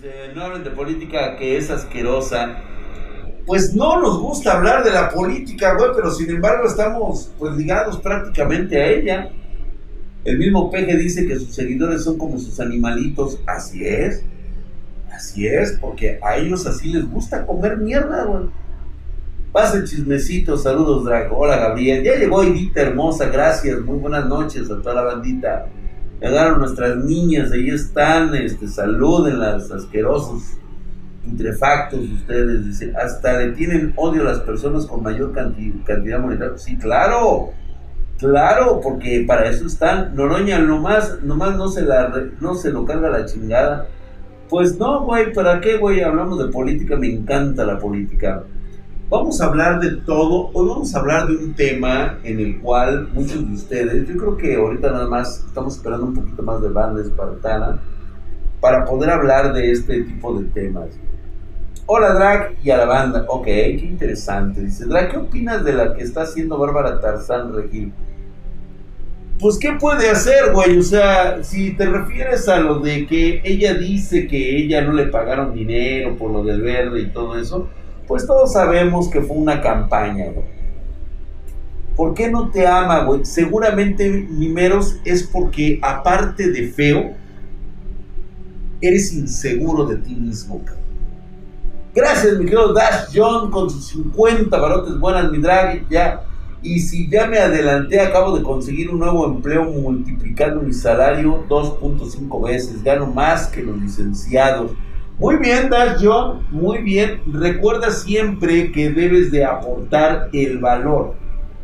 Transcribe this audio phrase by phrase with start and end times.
[0.00, 2.56] Dice, no hablen de política que es asquerosa.
[3.44, 7.98] Pues no nos gusta hablar de la política, güey, pero sin embargo estamos pues ligados
[7.98, 9.30] prácticamente a ella.
[10.24, 13.40] El mismo Peje dice que sus seguidores son como sus animalitos.
[13.46, 14.22] Así es.
[15.12, 18.44] Así es, porque a ellos así les gusta comer mierda, güey.
[19.52, 21.36] Pase chismecito, saludos, Drago.
[21.36, 22.02] Hola, Gabriel.
[22.04, 23.80] Ya llegó Edita hermosa, gracias.
[23.80, 25.66] Muy buenas noches a toda la bandita.
[26.20, 30.42] Llegaron nuestras niñas, ahí están, este, salúdenlas, asquerosos,
[31.24, 36.58] putrefactos ustedes, dice, hasta le tienen odio a las personas con mayor cantidad monetaria.
[36.58, 37.50] Sí, claro,
[38.18, 40.14] claro, porque para eso están.
[40.14, 43.86] Noroña nomás, nomás no se, la, no se lo carga la chingada.
[44.50, 46.02] Pues no, güey, ¿para qué, güey?
[46.02, 48.42] Hablamos de política, me encanta la política.
[49.10, 50.50] Vamos a hablar de todo.
[50.52, 54.36] Hoy vamos a hablar de un tema en el cual muchos de ustedes, yo creo
[54.36, 57.80] que ahorita nada más estamos esperando un poquito más de banda espartana
[58.60, 60.90] para poder hablar de este tipo de temas.
[61.86, 63.24] Hola Drag y a la banda.
[63.26, 64.60] Ok, qué interesante.
[64.60, 67.92] Dice Drag, ¿qué opinas de la que está haciendo Bárbara Tarzán Regil?
[69.40, 70.78] Pues, ¿qué puede hacer, güey?
[70.78, 75.06] O sea, si te refieres a lo de que ella dice que ella no le
[75.06, 77.68] pagaron dinero por lo del verde y todo eso,
[78.10, 80.44] pues todos sabemos que fue una campaña, güey.
[81.94, 83.24] ¿Por qué no te ama, güey?
[83.24, 87.12] Seguramente, Mimeros, es porque aparte de feo,
[88.80, 90.82] eres inseguro de ti mismo, cabrón.
[91.94, 96.24] Gracias, mi querido Dash John, con sus 50 barotes buenas, mi drag, ya.
[96.62, 102.44] Y si ya me adelanté, acabo de conseguir un nuevo empleo multiplicando mi salario 2.5
[102.44, 102.82] veces.
[102.82, 104.72] Gano más que los licenciados.
[105.20, 107.20] Muy bien, Dash John, muy bien.
[107.30, 111.14] Recuerda siempre que debes de aportar el valor.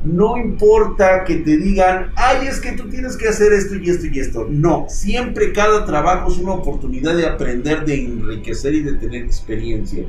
[0.05, 4.07] No importa que te digan, ay, es que tú tienes que hacer esto y esto
[4.13, 4.47] y esto.
[4.51, 10.05] No, siempre cada trabajo es una oportunidad de aprender, de enriquecer y de tener experiencia.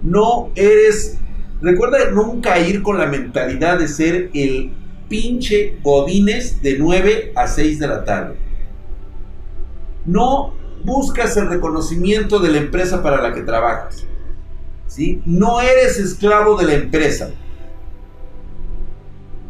[0.00, 1.18] No eres,
[1.60, 4.70] recuerda nunca ir con la mentalidad de ser el
[5.08, 8.36] pinche Godines de 9 a 6 de la tarde.
[10.06, 14.04] No buscas el reconocimiento de la empresa para la que trabajas.
[14.86, 15.22] ¿sí?
[15.24, 17.30] No eres esclavo de la empresa.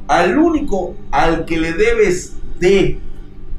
[0.08, 3.00] Al único al que le debes de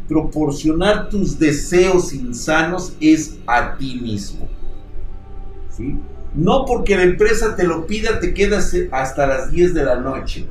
[0.08, 4.48] proporcionar tus deseos insanos es a ti mismo.
[5.76, 5.98] ¿sí?
[6.36, 10.48] No porque la empresa te lo pida te quedas hasta las 10 de la noche.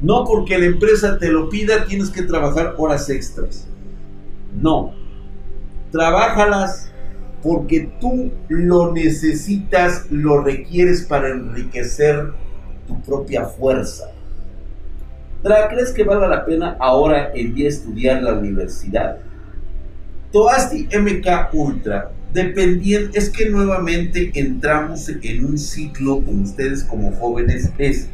[0.00, 3.66] No porque la empresa te lo pida tienes que trabajar horas extras.
[4.60, 4.94] No,
[5.90, 6.90] Trabájalas
[7.42, 12.32] porque tú lo necesitas, lo requieres para enriquecer
[12.86, 14.10] tu propia fuerza.
[15.42, 19.18] ¿Crees que valga la pena ahora en día estudiar la universidad?
[20.32, 27.72] Toasti MK Ultra, dependiendo, es que nuevamente entramos en un ciclo con ustedes como jóvenes,
[27.78, 28.08] es,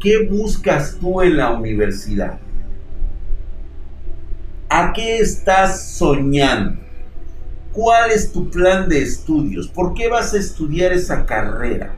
[0.00, 2.38] ¿qué buscas tú en la universidad?
[4.70, 6.87] ¿A qué estás soñando?
[7.78, 9.68] ¿Cuál es tu plan de estudios?
[9.68, 11.94] ¿Por qué vas a estudiar esa carrera?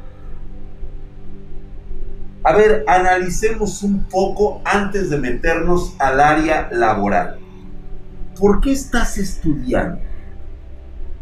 [2.45, 7.39] A ver, analicemos un poco antes de meternos al área laboral.
[8.39, 10.03] ¿Por qué estás estudiando?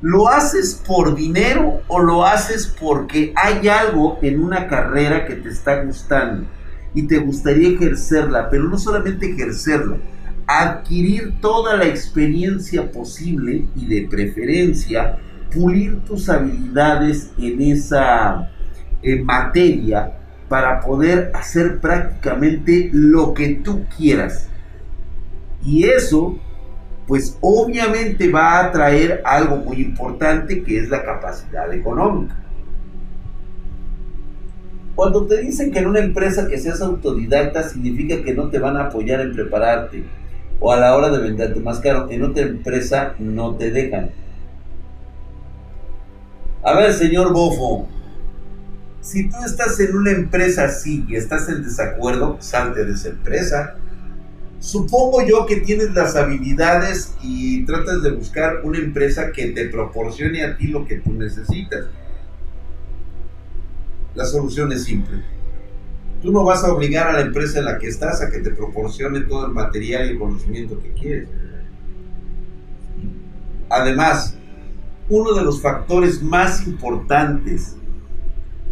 [0.01, 5.51] ¿Lo haces por dinero o lo haces porque hay algo en una carrera que te
[5.51, 6.49] está gustando
[6.95, 9.99] y te gustaría ejercerla, pero no solamente ejercerla,
[10.49, 15.19] adquirir toda la experiencia posible y de preferencia
[15.53, 18.51] pulir tus habilidades en esa
[19.25, 20.15] materia
[20.49, 24.49] para poder hacer prácticamente lo que tú quieras.
[25.63, 26.39] Y eso,
[27.07, 32.35] pues obviamente va a traer algo muy importante que es la capacidad económica.
[34.95, 38.77] Cuando te dicen que en una empresa que seas autodidacta significa que no te van
[38.77, 40.05] a apoyar en prepararte,
[40.61, 42.09] o a la hora de venderte más caro.
[42.11, 44.11] En otra empresa no te dejan.
[46.63, 47.89] A ver, señor Bofo,
[49.01, 53.77] si tú estás en una empresa así y estás en desacuerdo, salte de esa empresa.
[54.61, 60.43] Supongo yo que tienes las habilidades y tratas de buscar una empresa que te proporcione
[60.43, 61.85] a ti lo que tú necesitas.
[64.17, 65.38] La solución es simple
[66.23, 68.51] Tú no vas a obligar a la empresa en la que estás a que te
[68.51, 71.29] proporcione todo el material y el conocimiento que quieres.
[73.71, 74.37] Además,
[75.09, 77.77] uno de los factores más importantes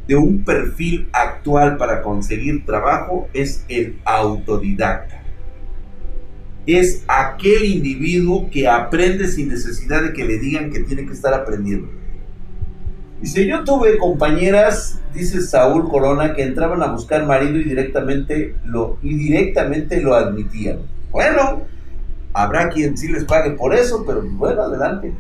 [0.07, 5.23] de un perfil actual para conseguir trabajo es el autodidacta.
[6.67, 11.33] es aquel individuo que aprende sin necesidad de que le digan que tiene que estar
[11.33, 11.89] aprendiendo.
[13.21, 18.99] Dice, yo tuve compañeras, dice Saúl Corona, que entraban a buscar marido y directamente lo,
[19.03, 20.79] y directamente lo admitían.
[21.11, 21.63] Bueno,
[22.35, 25.15] habrá quien sí les pague por eso, pero bueno, adelante.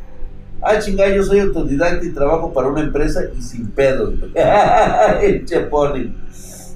[0.60, 4.14] Ah, chingada, yo soy autodidacta y trabajo para una empresa y sin pedos.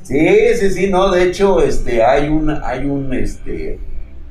[0.02, 3.78] Sí, sí, sí, no, de hecho, este, hay un, hay un, este,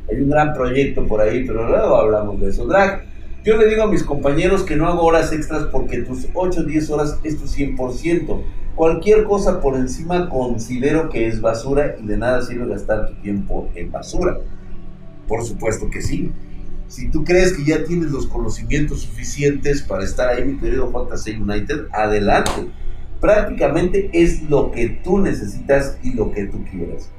[0.09, 2.65] hay un gran proyecto por ahí, pero luego hablamos de eso.
[2.65, 3.05] Drag,
[3.43, 6.63] yo le digo a mis compañeros que no hago horas extras porque tus 8 o
[6.63, 8.41] 10 horas es tu 100%.
[8.75, 13.69] Cualquier cosa por encima considero que es basura y de nada sirve gastar tu tiempo
[13.75, 14.37] en basura.
[15.27, 16.31] Por supuesto que sí.
[16.87, 21.39] Si tú crees que ya tienes los conocimientos suficientes para estar ahí, mi querido JC
[21.39, 22.67] United, adelante
[23.19, 27.11] prácticamente es lo que tú necesitas y lo que tú quieras.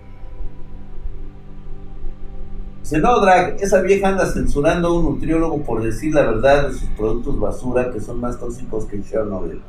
[2.90, 6.72] Dice, no, Drag, esa vieja anda censurando a un nutriólogo por decir la verdad de
[6.72, 9.62] sus productos basura que son más tóxicos que Chernobyl.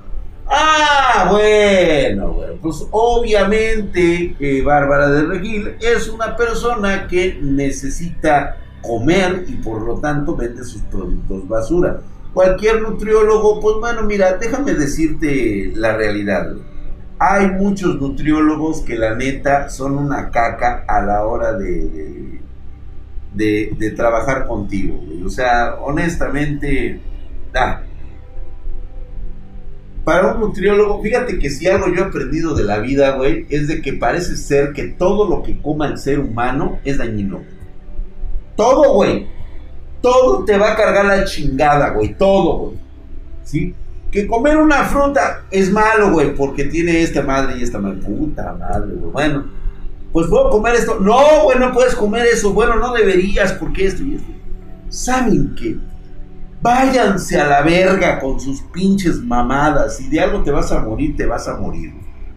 [0.47, 9.45] Ah, bueno, bueno, pues obviamente eh, Bárbara de Regil es una persona que necesita comer
[9.47, 12.01] y por lo tanto vende sus productos basura
[12.33, 16.53] cualquier nutriólogo, pues bueno, mira, déjame decirte la realidad.
[17.19, 22.40] Hay muchos nutriólogos que la neta son una caca a la hora de, de,
[23.95, 26.99] trabajar contigo, O sea, honestamente,
[27.53, 27.83] da.
[30.03, 33.67] Para un nutriólogo, fíjate que si algo yo he aprendido de la vida, güey, es
[33.67, 37.41] de que parece ser que todo lo que coma el ser humano es dañino.
[38.55, 39.27] Todo, güey
[40.01, 42.15] todo te va a cargar la chingada, güey.
[42.15, 42.77] Todo, güey.
[43.43, 43.75] ¿Sí?
[44.11, 47.99] Que comer una fruta es malo, güey, porque tiene esta madre y esta madre.
[48.01, 49.11] Puta madre, güey.
[49.11, 49.45] Bueno,
[50.11, 50.99] pues puedo comer esto.
[50.99, 52.53] No, güey, no puedes comer eso.
[52.53, 54.31] Bueno, no deberías, porque esto y esto.
[54.89, 55.77] ¿Saben qué?
[56.61, 59.97] Váyanse a la verga con sus pinches mamadas.
[59.97, 61.93] Si de algo te vas a morir, te vas a morir.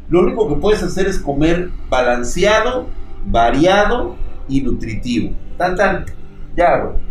[0.08, 2.86] Lo único que puedes hacer es comer balanceado,
[3.26, 4.16] variado
[4.48, 5.34] y nutritivo.
[5.58, 6.04] Tan, tan.
[6.56, 7.04] Ya, güey.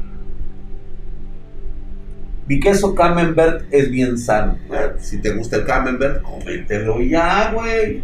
[2.47, 4.57] Mi queso camembert es bien sano.
[4.99, 8.03] si te gusta el camembert, cómetelo ya, güey.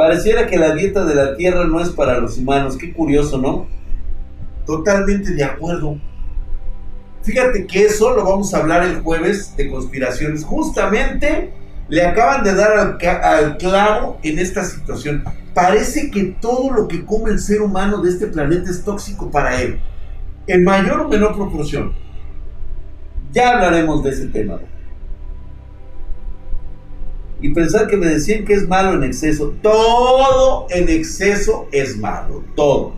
[0.00, 2.78] Pareciera que la dieta de la tierra no es para los humanos.
[2.78, 3.66] Qué curioso, ¿no?
[4.64, 5.98] Totalmente de acuerdo.
[7.20, 10.42] Fíjate que eso lo vamos a hablar el jueves de conspiraciones.
[10.42, 11.52] Justamente
[11.90, 15.22] le acaban de dar al, clavo en esta situación.
[15.52, 19.60] Parece que todo lo que come el ser humano de este planeta es tóxico para
[19.60, 19.80] él.
[20.46, 21.92] En mayor o menor proporción.
[23.32, 24.60] Ya hablaremos de ese tema.
[27.40, 29.54] Y pensar que me decían que es malo en exceso.
[29.62, 32.44] Todo en exceso es malo.
[32.54, 32.94] Todo.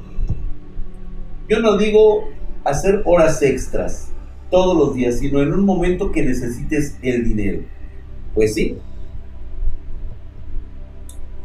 [1.49, 2.29] Yo no digo
[2.65, 4.09] hacer horas extras
[4.51, 7.61] todos los días, sino en un momento que necesites el dinero.
[8.35, 8.79] Pues sí.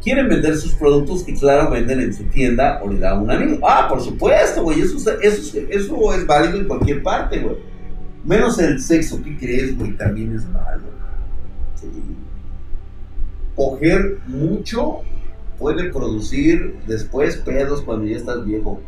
[0.02, 3.30] Quieren vender sus productos que claro venden en su tienda o le da a un
[3.30, 3.58] amigo.
[3.68, 4.80] Ah, por supuesto, güey.
[4.80, 7.56] Eso, eso, eso es válido en cualquier parte, güey.
[8.24, 9.96] Menos el sexo, ¿qué crees, güey?
[9.96, 10.98] También es malo.
[13.58, 15.00] Coger mucho
[15.58, 18.80] puede producir después pedos cuando ya estás viejo.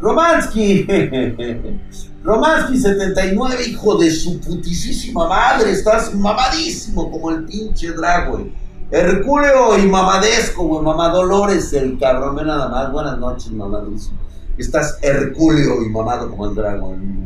[0.00, 0.86] Romansky,
[2.24, 8.50] Romansky 79, hijo de su putisísima madre, estás mamadísimo como el pinche drag, güey.
[8.90, 12.90] Herculeo y mamadesco, güey, mamadolores, el cabrón, nada más.
[12.90, 14.16] Buenas noches, mamadísimo.
[14.56, 17.24] Estás hercúleo y mamado como el dragón.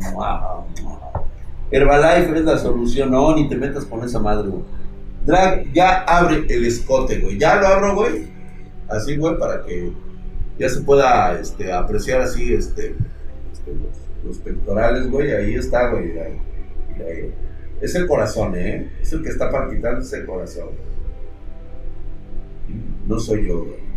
[1.71, 3.11] Herbalife es la solución.
[3.11, 4.80] No, ni te metas con esa madre, güey.
[5.25, 7.37] Drag, ya abre el escote, güey.
[7.37, 8.27] Ya lo abro, güey.
[8.87, 9.91] Así, güey, para que
[10.57, 12.95] ya se pueda este, apreciar así este,
[13.51, 13.71] este
[14.23, 15.31] los, pectorales, güey.
[15.31, 16.13] Ahí está, güey.
[17.81, 18.91] Es el corazón, ¿eh?
[19.01, 20.69] Es el que está palpitando, es el corazón.
[23.07, 23.91] No soy yo, güey.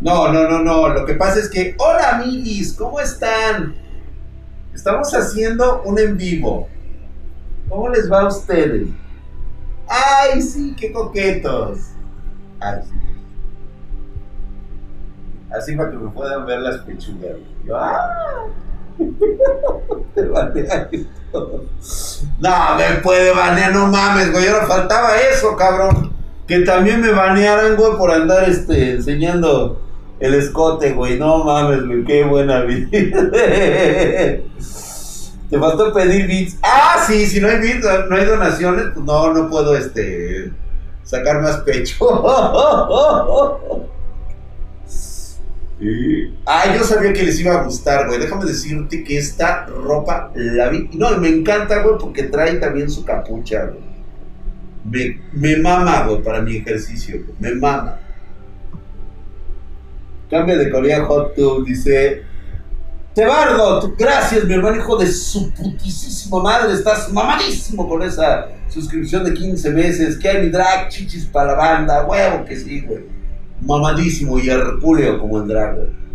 [0.00, 0.88] No, no, no, no.
[0.88, 3.85] Lo que pasa es que, hola amiguis, ¿cómo están?
[4.76, 6.68] Estamos haciendo un en vivo.
[7.66, 8.88] ¿Cómo les va a ustedes?
[9.88, 11.78] Ay, sí, qué coquetos.
[12.60, 12.90] Ay, sí.
[15.50, 17.38] Así para que me puedan ver las pechugas.
[17.64, 18.44] Yo, ¡ah!
[20.14, 20.90] Te banean
[22.38, 24.46] No, me puede banear, no mames, güey.
[24.46, 26.12] Ahora faltaba eso, cabrón.
[26.46, 29.85] Que también me banearan, güey, por andar este, enseñando
[30.20, 31.18] el escote, güey.
[31.18, 32.04] No mames, güey.
[32.04, 32.88] Qué buena vida.
[35.50, 36.58] Te faltó pedir bits.
[36.62, 40.52] Ah, sí, si no hay bits, no hay donaciones, pues no, no puedo, este.
[41.04, 41.94] sacar más pecho.
[46.46, 48.18] Ah, yo sabía que les iba a gustar, güey.
[48.18, 50.88] Déjame decirte que esta ropa la vi.
[50.94, 53.84] No, me encanta, güey, porque trae también su capucha, güey.
[54.84, 57.36] Me, me mama, güey, para mi ejercicio, güey.
[57.40, 57.98] Me mama.
[60.30, 62.22] Cambia de Corea Hot Tube, dice.
[63.14, 66.74] Tebardo, gracias, mi hermano, hijo de su putísima madre.
[66.74, 70.18] Estás mamadísimo con esa suscripción de 15 meses.
[70.18, 73.16] Que hay mi drag, chichis para la banda, huevo que sí, güey
[73.60, 76.06] mamadísimo y hercúleo como el dragón.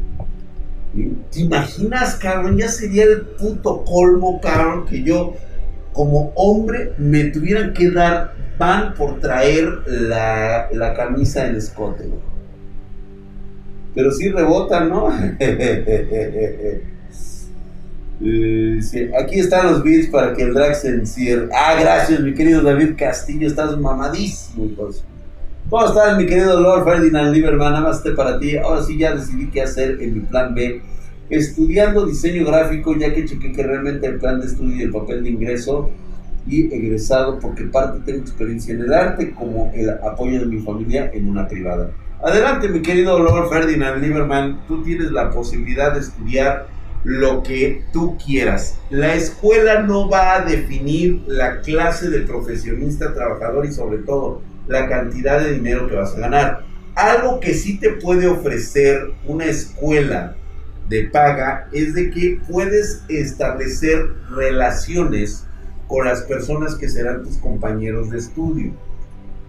[1.32, 2.58] ¿Te imaginas, cabrón?
[2.58, 5.36] Ya sería el puto colmo, cabrón, que yo,
[5.94, 12.10] como hombre, me tuvieran que dar pan por traer la, la camisa en escote,
[13.94, 15.10] Pero sí rebotan, ¿no?
[18.24, 18.80] Eh,
[19.20, 21.50] aquí están los beats para que el drag se encierre.
[21.52, 23.48] Ah, gracias, mi querido David Castillo.
[23.48, 25.04] Estás mamadísimo, entonces.
[25.72, 27.82] ¿Cómo estás, mi querido Lord Ferdinand Lieberman?
[27.82, 28.58] Más para ti.
[28.58, 30.82] Ahora sí ya decidí qué hacer en mi plan B.
[31.30, 35.24] Estudiando diseño gráfico, ya que chequé que realmente el plan de estudio y el papel
[35.24, 35.90] de ingreso
[36.46, 41.10] y egresado, porque parte tengo experiencia en el arte, como el apoyo de mi familia
[41.14, 41.90] en una privada.
[42.24, 44.62] Adelante, mi querido Lord Ferdinand Lieberman.
[44.68, 46.68] Tú tienes la posibilidad de estudiar
[47.04, 48.78] lo que tú quieras.
[48.92, 54.88] La escuela no va a definir la clase de profesionista, trabajador y sobre todo la
[54.88, 56.64] cantidad de dinero que vas a ganar.
[56.94, 60.36] Algo que sí te puede ofrecer una escuela
[60.90, 65.48] de paga es de que puedes establecer relaciones
[65.88, 68.74] con las personas que serán tus compañeros de estudio.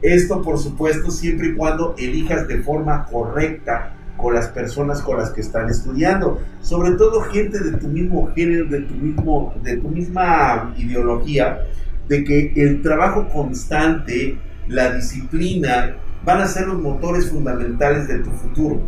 [0.03, 5.31] Esto, por supuesto, siempre y cuando elijas de forma correcta con las personas con las
[5.31, 9.89] que están estudiando, sobre todo gente de tu mismo género, de tu mismo, de tu
[9.89, 11.61] misma ideología,
[12.09, 18.31] de que el trabajo constante la disciplina van a ser los motores fundamentales de tu
[18.31, 18.81] futuro.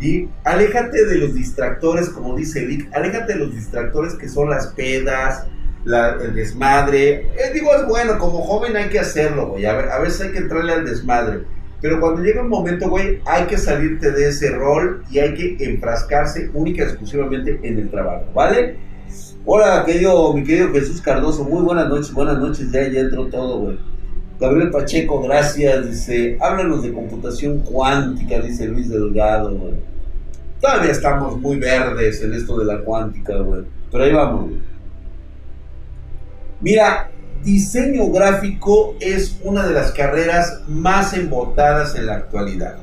[0.00, 4.68] Y aléjate de los distractores, como dice Vic, aléjate de los distractores que son las
[4.68, 5.46] pedas,
[5.86, 7.26] el desmadre.
[7.36, 9.66] Eh, digo, es bueno, como joven hay que hacerlo, güey.
[9.66, 11.44] A, veces hay que entrarle al desmadre.
[11.80, 15.56] Pero cuando llega un momento, güey, hay que salirte de ese rol y hay que
[15.64, 18.76] enfrascarse única y exclusivamente en el trabajo, ¿vale?
[19.44, 23.58] Hola, querido, mi querido Jesús Cardoso, muy buenas noches, buenas noches, ya, ya entró todo,
[23.58, 23.78] güey.
[24.40, 25.90] Gabriel Pacheco, gracias.
[25.90, 29.74] Dice, háblanos de computación cuántica, dice Luis Delgado, güey.
[30.60, 33.62] Todavía estamos muy verdes en esto de la cuántica, güey.
[33.92, 34.50] Pero ahí vamos,
[36.64, 37.10] Mira,
[37.42, 42.78] diseño gráfico es una de las carreras más embotadas en la actualidad.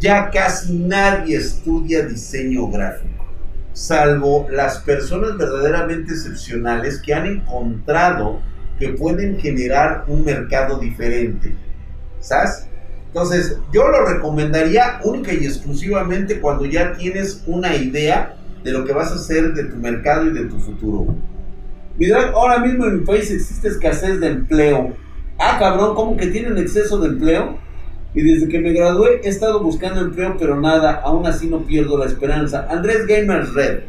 [0.00, 3.26] Ya casi nadie estudia diseño gráfico,
[3.74, 8.40] salvo las personas verdaderamente excepcionales que han encontrado
[8.78, 11.54] que pueden generar un mercado diferente.
[12.20, 12.66] ¿Sabes?
[13.08, 18.94] Entonces, yo lo recomendaría única y exclusivamente cuando ya tienes una idea de lo que
[18.94, 21.14] vas a hacer de tu mercado y de tu futuro.
[21.98, 24.96] Mira, ahora mismo en mi país existe escasez de empleo.
[25.36, 27.58] Ah, cabrón, ¿cómo que tienen exceso de empleo?
[28.14, 31.98] Y desde que me gradué he estado buscando empleo, pero nada, aún así no pierdo
[31.98, 32.68] la esperanza.
[32.70, 33.80] Andrés Gamers Red,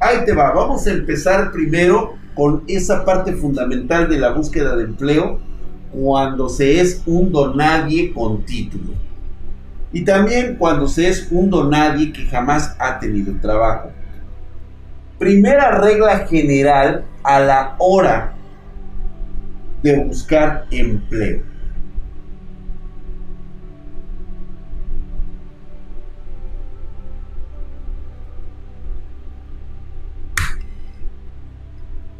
[0.00, 4.84] ahí te va, vamos a empezar primero con esa parte fundamental de la búsqueda de
[4.84, 5.38] empleo
[5.92, 8.94] cuando se es un donadie con título.
[9.92, 13.90] Y también cuando se es un donadie que jamás ha tenido trabajo.
[15.18, 18.34] Primera regla general a la hora
[19.82, 21.52] de buscar empleo.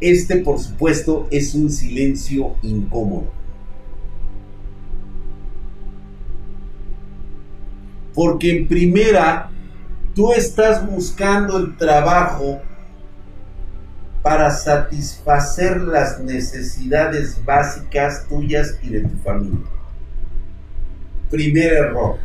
[0.00, 3.30] Este, por supuesto, es un silencio incómodo.
[8.12, 9.48] Porque en primera,
[10.12, 12.60] tú estás buscando el trabajo
[14.22, 19.66] para satisfacer las necesidades básicas tuyas y de tu familia.
[21.30, 22.18] Primer error.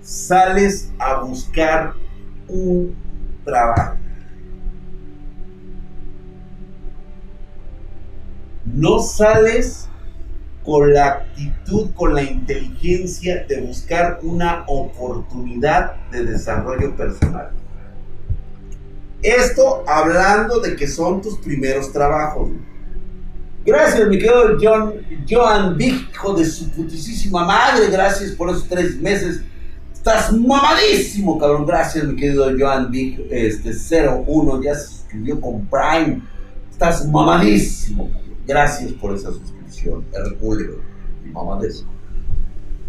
[0.00, 1.92] Sales a buscar
[2.48, 2.94] un
[3.44, 3.96] trabajo.
[8.76, 9.88] no sales
[10.64, 17.50] con la actitud, con la inteligencia de buscar una oportunidad de desarrollo personal.
[19.26, 22.48] Esto hablando de que son tus primeros trabajos.
[23.64, 24.94] Gracias, mi querido John,
[25.28, 27.90] Joan Big, hijo de su putísima madre.
[27.90, 29.40] Gracias por esos tres meses.
[29.92, 31.66] Estás mamadísimo, cabrón.
[31.66, 34.62] Gracias, mi querido Joan Big, este 01.
[34.62, 36.22] Ya se suscribió con Prime.
[36.70, 38.08] Estás mamadísimo.
[38.46, 40.04] Gracias por esa suscripción.
[40.12, 40.76] Herculeo,
[41.66, 41.84] eso.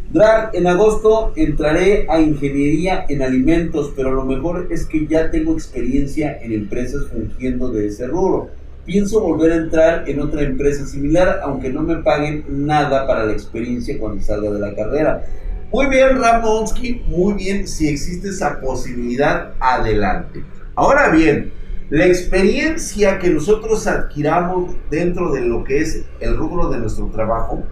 [0.09, 5.51] Drag, en agosto entraré a ingeniería en alimentos, pero lo mejor es que ya tengo
[5.51, 8.49] experiencia en empresas fungiendo de ese rubro.
[8.85, 13.33] Pienso volver a entrar en otra empresa similar, aunque no me paguen nada para la
[13.33, 15.25] experiencia cuando salga de la carrera.
[15.73, 17.67] Muy bien, Ramonsky, muy bien.
[17.67, 20.41] Si existe esa posibilidad, adelante.
[20.75, 21.51] Ahora bien,
[21.89, 27.65] la experiencia que nosotros adquiramos dentro de lo que es el rubro de nuestro trabajo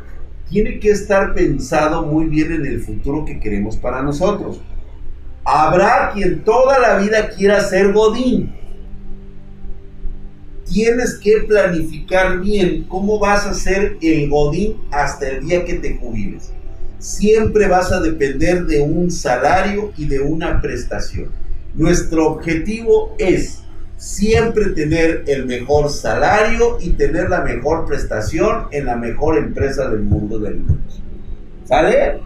[0.50, 4.62] tiene que estar pensado muy bien en el futuro que queremos para nosotros.
[5.44, 8.54] Habrá quien toda la vida quiera ser Godín.
[10.66, 15.96] Tienes que planificar bien cómo vas a ser el Godín hasta el día que te
[15.96, 16.52] jubiles
[17.06, 21.30] siempre vas a depender de un salario y de una prestación.
[21.76, 23.62] Nuestro objetivo es
[24.06, 30.02] siempre tener el mejor salario y tener la mejor prestación en la mejor empresa del
[30.02, 30.84] mundo del mundo.
[31.64, 32.22] ¿Sale?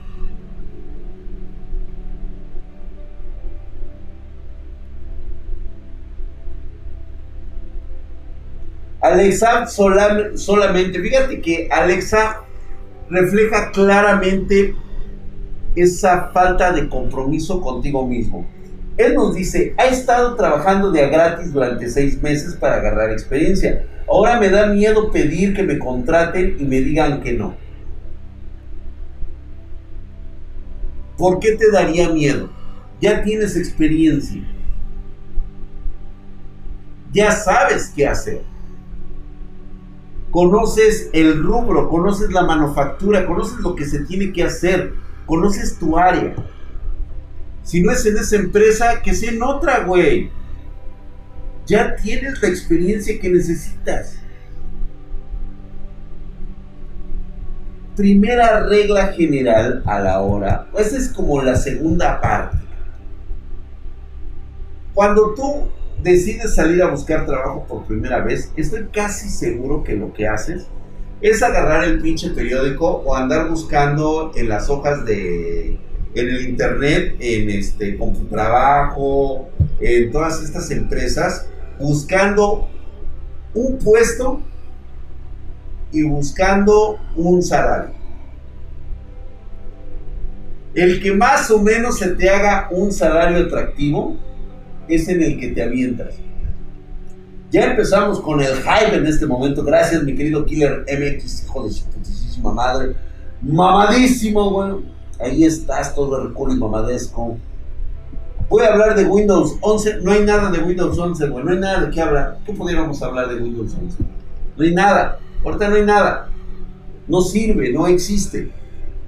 [8.99, 12.41] Alexa solamente, fíjate que Alexa
[13.09, 14.75] refleja claramente
[15.77, 18.58] esa falta de compromiso contigo mismo.
[18.99, 23.85] Él nos dice, ha estado trabajando de a gratis durante seis meses para agarrar experiencia.
[24.07, 27.55] Ahora me da miedo pedir que me contraten y me digan que no.
[31.17, 32.49] ¿Por qué te daría miedo?
[33.01, 34.43] Ya tienes experiencia.
[37.11, 38.41] Ya sabes qué hacer
[40.31, 44.93] conoces el rubro, conoces la manufactura, conoces lo que se tiene que hacer,
[45.25, 46.35] conoces tu área.
[47.69, 50.31] Si no es en esa empresa, que sea en otra, güey.
[51.67, 54.15] Ya tienes la experiencia que necesitas.
[57.95, 62.57] Primera regla general a la hora, esa es como la segunda parte.
[64.95, 65.69] Cuando tú
[66.01, 70.65] decides salir a buscar trabajo por primera vez, estoy casi seguro que lo que haces
[71.21, 75.79] es agarrar el pinche periódico o andar buscando en las hojas de
[76.13, 77.97] en el internet, en este
[78.29, 81.47] trabajo, en todas estas empresas,
[81.79, 82.69] buscando
[83.53, 84.41] un puesto
[85.91, 87.91] y buscando un salario.
[90.73, 94.17] El que más o menos se te haga un salario atractivo,
[94.87, 96.15] es en el que te avientas.
[97.51, 99.63] Ya empezamos con el hype en este momento.
[99.63, 102.95] Gracias, mi querido Killer MX, hijo de su putísima madre.
[103.41, 104.98] Mamadísimo, güey.
[105.19, 107.37] Ahí estás, todo el culo y mamadesco.
[108.49, 109.99] Voy a hablar de Windows 11.
[110.01, 111.43] No hay nada de Windows 11, güey.
[111.43, 112.39] No hay nada de qué hablar.
[112.45, 113.97] ¿Qué pudiéramos hablar de Windows 11?
[114.57, 115.19] No hay nada.
[115.43, 116.29] Ahorita no hay nada.
[117.07, 118.51] No sirve, no existe.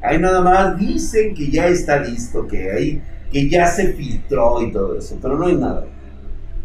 [0.02, 4.72] Ahí nada más dicen que ya está listo, que ahí que ya se filtró y
[4.72, 5.86] todo eso, pero no hay nada.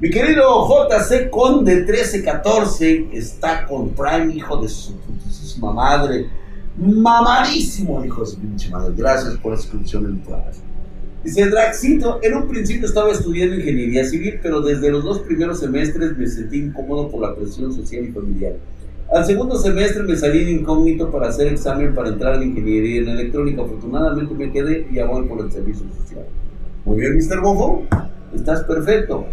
[0.00, 6.28] Mi querido JC Conde 1314 está con Prime, hijo de su putísima madre.
[6.78, 8.94] Mamadísimo, hijo de su pinche madre.
[8.96, 10.42] Gracias por la suscripción en Prime.
[11.24, 16.16] Dice Draxito, en un principio estaba estudiando ingeniería civil, pero desde los dos primeros semestres
[16.16, 18.52] me sentí incómodo por la presión social y familiar.
[19.12, 23.08] Al segundo semestre me salí de incógnito para hacer examen para entrar en ingeniería en
[23.08, 23.62] electrónica.
[23.62, 26.26] Afortunadamente me quedé y voy por el servicio social.
[26.84, 27.40] Muy bien, Mr.
[27.40, 27.84] Bofo,
[28.34, 29.26] estás perfecto.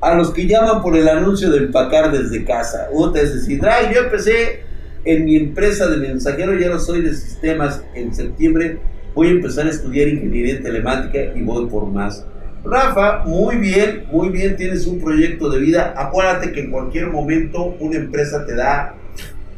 [0.00, 3.62] A los que llaman por el anuncio de empacar desde casa, decir,
[3.94, 4.73] yo empecé
[5.04, 8.78] en mi empresa de mensajero, ya no soy de sistemas, en septiembre
[9.14, 12.26] voy a empezar a estudiar ingeniería telemática y voy por más.
[12.64, 15.94] Rafa, muy bien, muy bien, tienes un proyecto de vida.
[15.96, 18.94] Acuérdate que en cualquier momento una empresa te da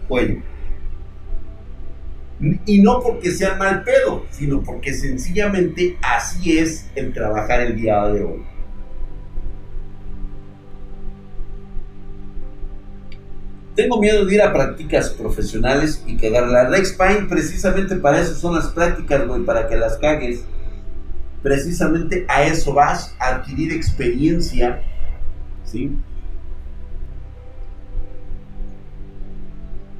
[0.08, 0.42] cuello.
[2.66, 8.04] Y no porque sea mal pedo, sino porque sencillamente así es el trabajar el día
[8.08, 8.42] de hoy.
[13.76, 18.34] Tengo miedo de ir a prácticas profesionales y quedar la Rex Pine precisamente para eso
[18.34, 20.44] son las prácticas, güey, para que las cagues.
[21.42, 24.82] Precisamente a eso vas, a adquirir experiencia,
[25.64, 25.92] ¿sí?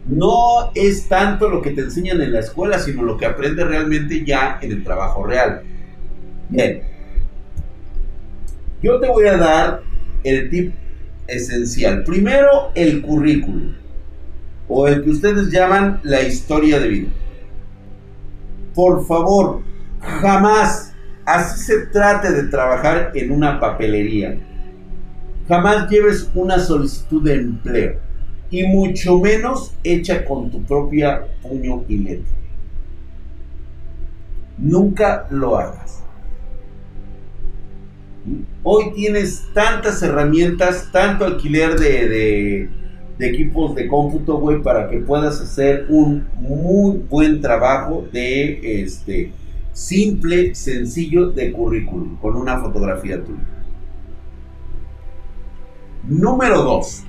[0.09, 4.25] no es tanto lo que te enseñan en la escuela, sino lo que aprendes realmente
[4.25, 5.63] ya en el trabajo real.
[6.49, 6.83] Bien,
[8.83, 9.83] yo te voy a dar
[10.23, 10.75] el tip
[11.27, 12.05] esencial.
[12.05, 13.75] Primero, el currículum,
[14.69, 17.09] o el que ustedes llaman la historia de vida.
[18.75, 19.63] Por favor,
[20.01, 20.93] jamás,
[21.25, 24.39] así se trate de trabajar en una papelería,
[25.49, 28.07] jamás lleves una solicitud de empleo
[28.51, 32.37] y mucho menos hecha con tu propia puño y letra.
[34.59, 36.06] Nunca lo hagas.
[38.63, 42.69] Hoy tienes tantas herramientas, tanto alquiler de,
[43.19, 49.33] equipos de cómputo, güey, para que puedas hacer un muy buen trabajo de este
[49.73, 53.47] simple, sencillo de currículum con una fotografía tuya.
[56.09, 57.05] Número 2.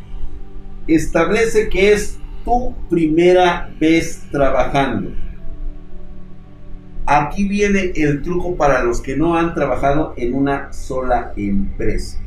[0.88, 5.12] Establece que es tu primera vez trabajando.
[7.10, 12.20] Aquí viene el truco para los que no han trabajado en una sola empresa.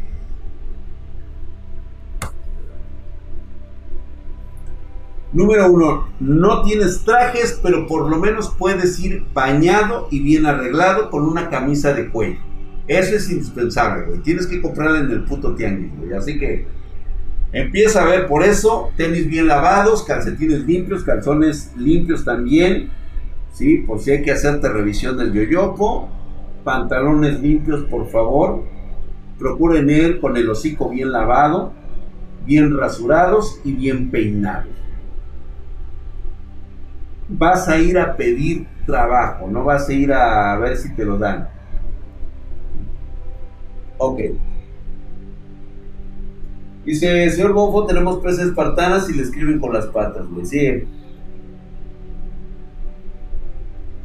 [5.35, 11.11] Número uno, no tienes trajes, pero por lo menos puedes ir bañado y bien arreglado
[11.11, 12.41] con una camisa de cuello.
[12.89, 14.21] Eso es indispensable, güey.
[14.21, 16.15] Tienes que comprarla en el puto tianguis, güey.
[16.15, 16.67] Así que
[17.53, 18.91] empieza a ver por eso.
[18.97, 22.91] Tenis bien lavados, calcetines limpios, calzones limpios también.
[23.53, 23.79] ¿Sí?
[23.79, 26.09] Por si hay que hacerte revisión del yoyopo.
[26.65, 28.63] Pantalones limpios, por favor.
[29.39, 31.73] Procuren ir con el hocico bien lavado,
[32.45, 34.69] bien rasurados y bien peinados.
[37.29, 41.17] Vas a ir a pedir trabajo, no vas a ir a ver si te lo
[41.17, 41.49] dan.
[43.99, 44.21] Ok.
[46.85, 50.45] Dice, señor Bofo, tenemos presas espartanas y le escriben con las patas, güey.
[50.45, 50.85] Sí.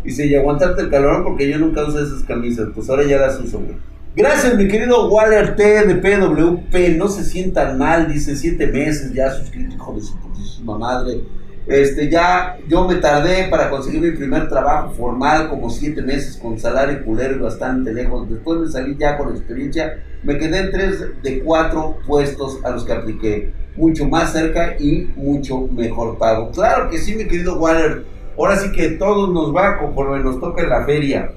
[0.06, 2.70] Dice, y aguantarte el calor porque yo nunca uso esas camisas.
[2.74, 3.76] Pues ahora ya las uso, güey.
[4.16, 6.96] Gracias, mi querido Waller T de PWP.
[6.96, 11.22] No se sientan mal, dice, siete meses ya suscrito, hijo de su putísima madre.
[11.68, 16.60] Este, ya yo me tardé para conseguir mi primer trabajo formal, como siete meses, con
[16.60, 18.30] salario culero bastante lejos.
[18.30, 20.04] Después me salí ya con experiencia.
[20.24, 23.54] Me quedé en tres de cuatro puestos a los que apliqué.
[23.76, 26.52] Mucho más cerca y mucho mejor pago.
[26.52, 28.15] Claro que sí, mi querido Waller.
[28.38, 31.32] Ahora sí que todos nos va conforme nos toca la feria.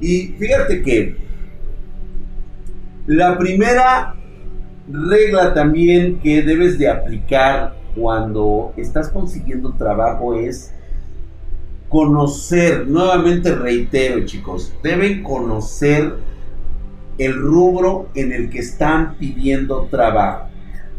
[0.00, 1.16] Y fíjate que
[3.06, 4.14] la primera
[4.90, 10.74] regla también que debes de aplicar cuando estás consiguiendo trabajo es
[11.88, 16.16] conocer, nuevamente reitero chicos, deben conocer
[17.18, 20.48] el rubro en el que están pidiendo trabajo.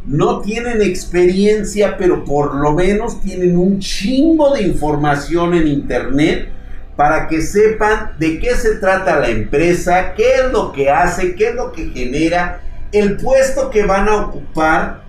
[0.07, 6.49] No tienen experiencia, pero por lo menos tienen un chingo de información en internet
[6.95, 11.49] para que sepan de qué se trata la empresa, qué es lo que hace, qué
[11.49, 15.03] es lo que genera, el puesto que van a ocupar.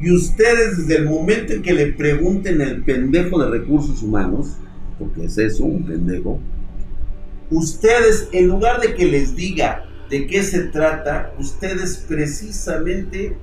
[0.00, 4.56] Y ustedes desde el momento en que le pregunten el pendejo de recursos humanos,
[4.98, 6.40] porque es eso, un pendejo,
[7.50, 13.36] ustedes en lugar de que les diga de qué se trata, ustedes precisamente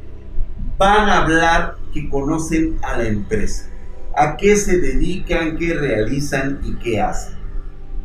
[0.78, 3.70] van a hablar que conocen a la empresa,
[4.16, 7.36] a qué se dedican, qué realizan y qué hacen.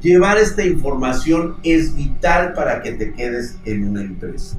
[0.01, 4.59] Llevar esta información es vital para que te quedes en una empresa.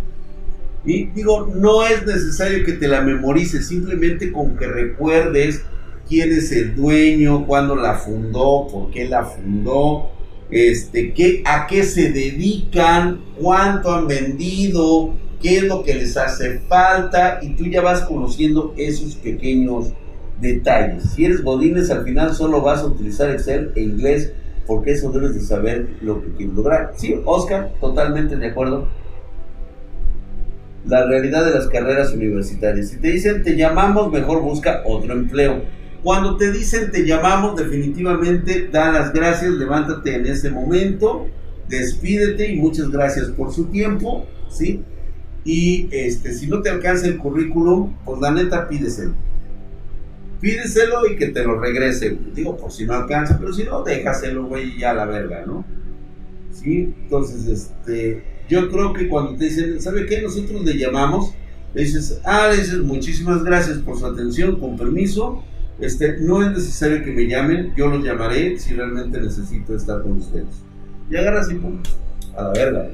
[0.85, 5.61] Digo, no es necesario que te la memorices, simplemente con que recuerdes
[6.07, 10.11] quién es el dueño, cuándo la fundó, por qué la fundó,
[10.49, 16.59] este, qué, a qué se dedican, cuánto han vendido, qué es lo que les hace
[16.61, 19.93] falta y tú ya vas conociendo esos pequeños
[20.39, 21.03] detalles.
[21.11, 24.31] Si eres Godines, al final solo vas a utilizar Excel e inglés
[24.65, 26.93] porque eso debes de saber lo que quieres lograr.
[26.95, 28.87] Sí, Oscar, totalmente de acuerdo
[30.85, 32.89] la realidad de las carreras universitarias.
[32.89, 35.61] Si te dicen te llamamos, mejor busca otro empleo.
[36.03, 41.27] Cuando te dicen te llamamos, definitivamente da las gracias, levántate en ese momento,
[41.69, 44.83] despídete y muchas gracias por su tiempo, ¿sí?
[45.45, 49.13] Y este, si no te alcanza el currículum, pues la neta pídeselo.
[50.39, 52.17] Pídeselo y que te lo regrese.
[52.33, 55.65] Digo, por si no alcanza, pero si no, déjaselo, güey, ya la verga, ¿no?
[56.51, 56.93] ¿Sí?
[57.03, 60.21] Entonces, este, yo creo que cuando te dicen, ¿sabe qué?
[60.21, 61.33] Nosotros le llamamos,
[61.73, 65.43] le dices, ah, le dices, muchísimas gracias por su atención, con permiso.
[65.79, 70.13] Este, no es necesario que me llamen, yo los llamaré si realmente necesito estar con
[70.13, 70.61] ustedes.
[71.09, 71.81] Y agarras y pum,
[72.37, 72.89] a la verga,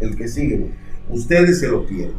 [0.00, 0.70] el que sigue,
[1.08, 2.12] ustedes se lo piden.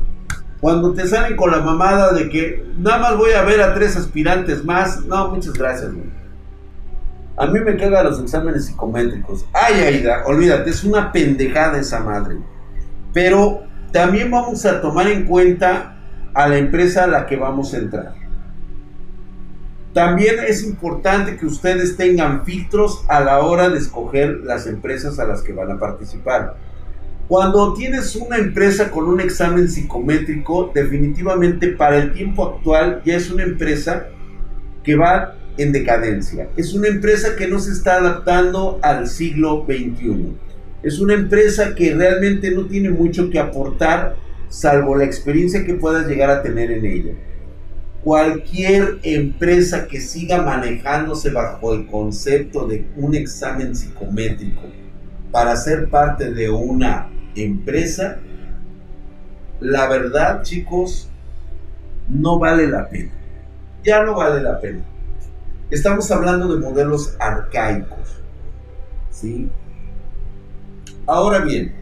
[0.60, 3.96] Cuando te salen con la mamada de que nada más voy a ver a tres
[3.96, 5.92] aspirantes más, no, muchas gracias.
[7.38, 9.46] A mí me cagan los exámenes psicométricos.
[9.54, 12.38] Ay, Aida, olvídate, es una pendejada esa madre.
[13.14, 15.98] Pero también vamos a tomar en cuenta
[16.34, 18.14] a la empresa a la que vamos a entrar.
[19.94, 25.26] También es importante que ustedes tengan filtros a la hora de escoger las empresas a
[25.26, 26.58] las que van a participar.
[27.28, 33.32] Cuando tienes una empresa con un examen psicométrico, definitivamente para el tiempo actual ya es
[33.32, 34.10] una empresa
[34.84, 36.50] que va en decadencia.
[36.56, 40.34] Es una empresa que no se está adaptando al siglo XXI.
[40.84, 46.08] Es una empresa que realmente no tiene mucho que aportar salvo la experiencia que puedas
[46.08, 47.14] llegar a tener en ella.
[48.04, 54.62] Cualquier empresa que siga manejándose bajo el concepto de un examen psicométrico
[55.32, 58.18] para ser parte de una empresa,
[59.60, 61.10] la verdad chicos,
[62.08, 63.12] no vale la pena.
[63.84, 64.84] Ya no vale la pena.
[65.70, 68.22] Estamos hablando de modelos arcaicos.
[69.10, 69.50] ¿Sí?
[71.06, 71.74] Ahora bien,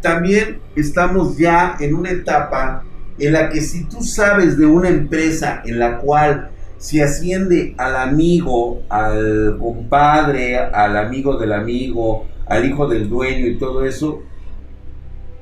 [0.00, 2.84] también estamos ya en una etapa
[3.18, 7.96] en la que si tú sabes de una empresa en la cual se asciende al
[7.96, 14.22] amigo, al compadre, al amigo del amigo, al hijo del dueño y todo eso,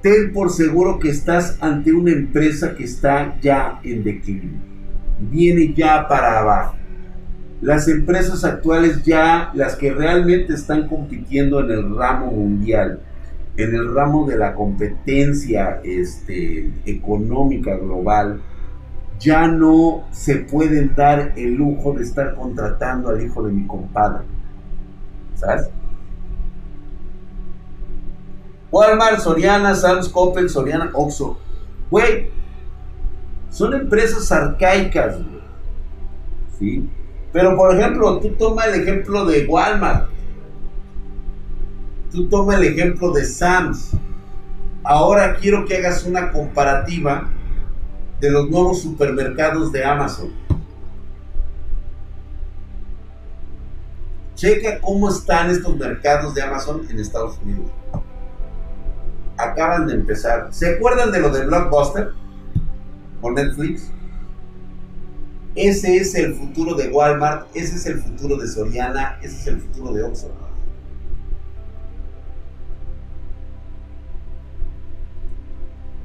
[0.06, 4.52] ten por seguro que estás ante una empresa que está ya en declive.
[5.18, 6.76] Viene ya para abajo.
[7.60, 13.00] Las empresas actuales ya, las que realmente están compitiendo en el ramo mundial,
[13.56, 18.40] en el ramo de la competencia este, económica global,
[19.18, 24.24] ya no se pueden dar el lujo de estar contratando al hijo de mi compadre.
[25.34, 25.68] ¿Sabes?
[28.70, 31.38] Walmart, Soriana, Sam's Coppel, Soriana, Oxxo.
[31.90, 32.30] Güey,
[33.50, 35.16] son empresas arcaicas.
[36.58, 36.88] ¿Sí?
[37.32, 40.08] Pero por ejemplo, tú toma el ejemplo de Walmart.
[42.10, 43.92] Tú toma el ejemplo de Sam's.
[44.82, 47.28] Ahora quiero que hagas una comparativa
[48.20, 50.30] de los nuevos supermercados de Amazon.
[54.34, 57.70] Checa cómo están estos mercados de Amazon en Estados Unidos.
[59.36, 60.48] Acaban de empezar.
[60.50, 62.10] ¿Se acuerdan de lo de Blockbuster?
[63.20, 63.90] Con Netflix.
[65.54, 69.60] Ese es el futuro de Walmart, ese es el futuro de Soriana, ese es el
[69.60, 70.30] futuro de Oxxo.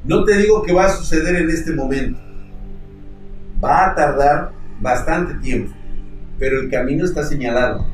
[0.04, 2.20] No te digo que va a suceder en este momento.
[3.64, 5.74] Va a tardar bastante tiempo,
[6.40, 7.86] pero el camino está señalado.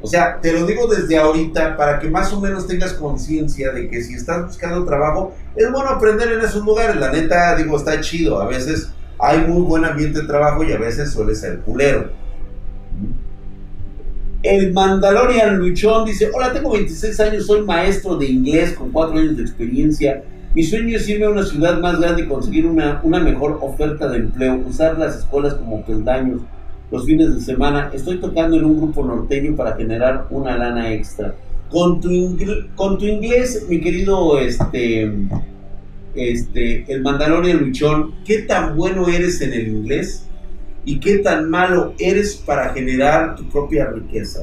[0.00, 3.88] O sea, te lo digo desde ahorita para que más o menos tengas conciencia de
[3.88, 6.96] que si estás buscando trabajo, es bueno aprender en esos lugares.
[6.96, 8.40] La neta, digo, está chido.
[8.40, 12.10] A veces hay muy buen ambiente de trabajo y a veces suele ser culero.
[14.42, 19.36] El Mandalorian Luchón dice, hola, tengo 26 años, soy maestro de inglés con 4 años
[19.36, 20.22] de experiencia
[20.56, 24.08] mi sueño es irme a una ciudad más grande y conseguir una, una mejor oferta
[24.08, 26.40] de empleo, usar las escuelas como peldaños
[26.90, 27.90] los fines de semana.
[27.92, 31.34] Estoy tocando en un grupo norteño para generar una lana extra.
[31.70, 32.08] Con tu,
[32.74, 35.10] con tu inglés, mi querido este,
[36.14, 40.26] este, el Mandalorian Luchón, ¿qué tan bueno eres en el inglés?
[40.84, 44.42] ¿Y qué tan malo eres para generar tu propia riqueza?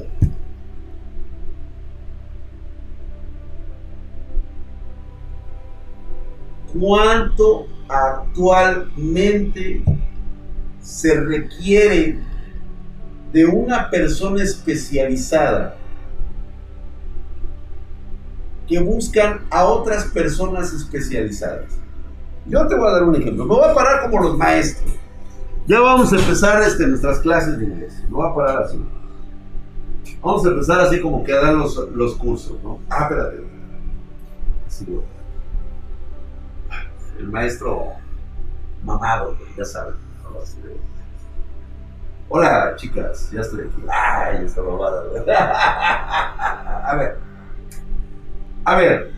[6.80, 9.84] cuánto actualmente
[10.82, 12.20] se requiere
[13.34, 15.76] de una persona especializada
[18.68, 21.66] que buscan a otras personas especializadas.
[22.46, 23.46] Yo te voy a dar un ejemplo.
[23.46, 24.94] Me voy a parar como los maestros.
[25.68, 28.04] Ya vamos a empezar este, nuestras clases de inglés.
[28.04, 28.80] Me voy a parar así.
[30.22, 32.80] Vamos a empezar así como que a dar los, los cursos, ¿no?
[32.90, 33.44] Ah, espérate.
[34.68, 34.86] Así,
[37.18, 37.94] el maestro
[38.84, 39.96] mamado, ya saben.
[42.36, 43.84] Hola, chicas, ya estoy aquí.
[43.88, 45.04] Ay, esta mamada.
[46.84, 47.18] a ver.
[48.66, 49.12] A ver.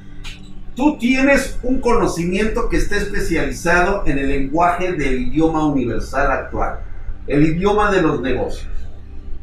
[0.75, 6.81] Tú tienes un conocimiento que está especializado en el lenguaje del idioma universal actual,
[7.25, 8.73] el idioma de los negocios,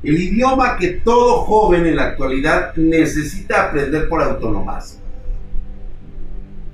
[0.03, 4.81] el idioma que todo joven en la actualidad necesita aprender por autonomía.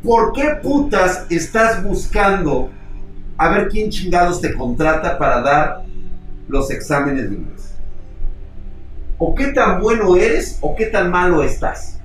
[0.02, 2.70] ¿por qué putas estás buscando
[3.37, 5.88] a ver quién chingados te contrata para dar
[6.48, 7.74] los exámenes de inglés?
[9.18, 11.98] ¿O qué tan bueno eres o qué tan malo estás?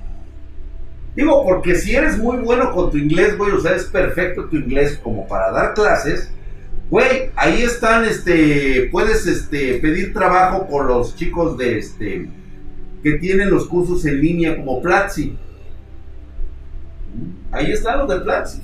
[1.16, 4.56] Digo, porque si eres muy bueno con tu inglés, güey, o sea, es perfecto tu
[4.56, 6.28] inglés como para dar clases,
[6.90, 12.28] güey, ahí están, este, puedes, este, pedir trabajo con los chicos de, este,
[13.02, 15.38] que tienen los cursos en línea como Platzi.
[17.52, 18.60] Ahí están los de Platzi.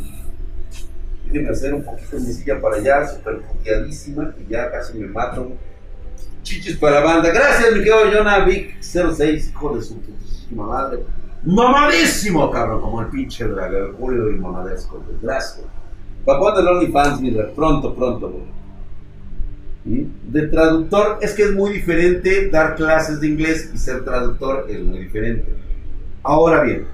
[1.27, 5.53] Déjenme hacer un poquito mi silla para allá, súper puteadísima, que ya casi me mato.
[6.42, 7.31] Chichis para la banda.
[7.31, 11.05] Gracias, mi querido Jonah Vic 06, hijo de su putísima madre.
[11.44, 15.66] Mamadísimo, cabrón, como el pinche dragón, Julio y mamadesco, Gracias.
[16.24, 17.50] ¿Para cuándo el OnlyFans, mira?
[17.55, 18.61] Pronto, pronto, güey.
[19.85, 24.81] De traductor es que es muy diferente dar clases de inglés y ser traductor es
[24.81, 25.46] muy diferente.
[26.22, 26.87] Ahora bien,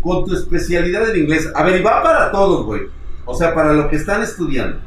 [0.00, 2.82] con tu especialidad en inglés, a ver, y va para todos, güey.
[3.24, 4.78] O sea, para los que están estudiando.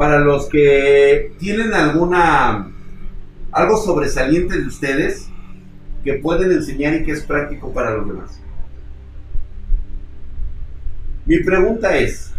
[0.00, 2.72] Para los que tienen alguna
[3.52, 5.28] algo sobresaliente de ustedes
[6.02, 8.40] que pueden enseñar y que es práctico para los demás.
[11.26, 12.32] Mi pregunta es,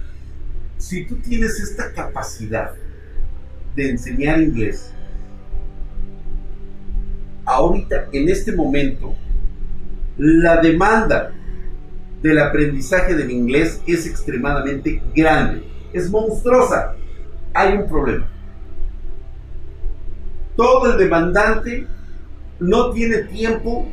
[0.80, 2.74] si tú tienes esta capacidad
[3.76, 4.91] de enseñar inglés,
[7.45, 9.13] ahorita, en este momento,
[10.17, 11.32] la demanda
[12.24, 16.95] del aprendizaje del inglés es extremadamente grande, es monstruosa.
[17.53, 18.27] Hay un problema.
[20.55, 21.87] Todo el demandante
[22.59, 23.91] no tiene tiempo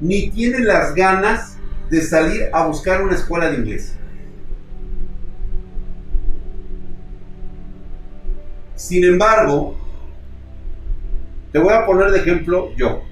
[0.00, 1.56] ni tiene las ganas
[1.90, 3.96] de salir a buscar una escuela de inglés.
[8.74, 9.76] Sin embargo,
[11.52, 13.02] te voy a poner de ejemplo yo.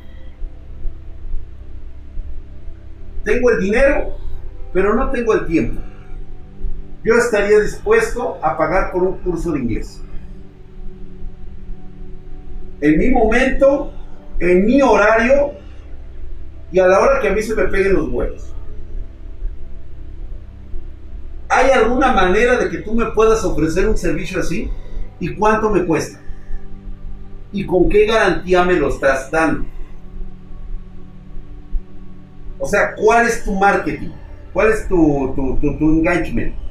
[3.25, 4.19] Tengo el dinero,
[4.73, 5.81] pero no tengo el tiempo.
[7.05, 10.01] Yo estaría dispuesto a pagar por un curso de inglés.
[12.81, 13.93] En mi momento,
[14.41, 15.53] en mi horario
[16.73, 18.55] y a la hora que a mí se me peguen los huevos.
[21.49, 24.71] ¿Hay alguna manera de que tú me puedas ofrecer un servicio así?
[25.21, 26.19] ¿Y cuánto me cuesta?
[27.53, 29.67] ¿Y con qué garantía me lo estás dando?
[32.59, 34.11] O sea, ¿cuál es tu marketing?
[34.53, 36.64] ¿Cuál es tu, tu, tu, engagement?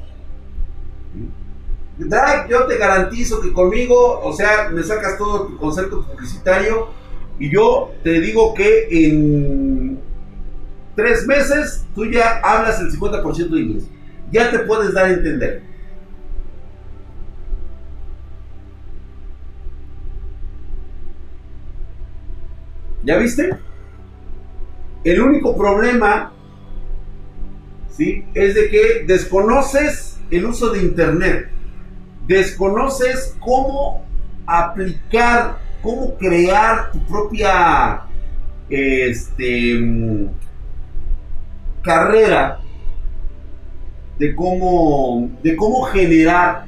[1.96, 6.88] Drag, yo te garantizo que conmigo, o sea, me sacas todo tu concepto publicitario
[7.38, 10.00] y yo te digo que en
[10.96, 13.84] tres meses tú ya hablas el 50% de inglés.
[14.32, 15.62] Ya te puedes dar a entender.
[23.04, 23.54] ¿Ya viste?
[25.04, 26.32] El único problema,
[27.90, 28.24] ¿sí?
[28.34, 31.50] Es de que desconoces el uso de Internet.
[32.26, 34.04] Desconoces cómo
[34.46, 38.02] aplicar, cómo crear tu propia
[38.68, 40.30] este,
[41.82, 42.60] carrera
[44.18, 46.66] de cómo, de cómo generar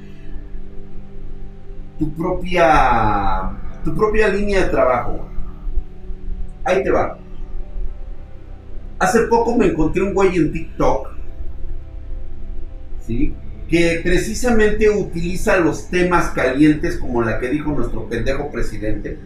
[1.99, 3.53] tu propia,
[3.85, 5.27] tu propia línea de trabajo.
[6.65, 7.19] Ahí te va.
[8.99, 11.09] Hace poco me encontré un güey en TikTok,
[13.07, 13.35] ¿sí?
[13.69, 19.19] Que precisamente utiliza los temas calientes como la que dijo nuestro pendejo presidente,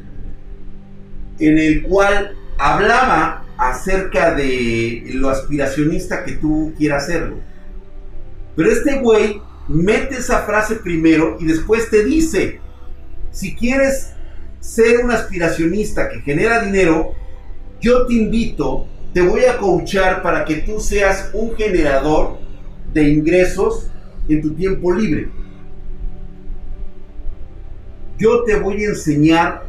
[1.39, 7.37] en el cual hablaba acerca de lo aspiracionista que tú quieras hacerlo.
[8.57, 12.61] Pero este güey mete esa frase primero y después te dice,
[13.31, 14.13] si quieres
[14.61, 17.15] ser un aspiracionista que genera dinero,
[17.81, 22.39] yo te invito, te voy a coachar para que tú seas un generador
[22.93, 23.90] de ingresos
[24.35, 25.29] en tu tiempo libre.
[28.19, 29.65] Yo te voy a enseñar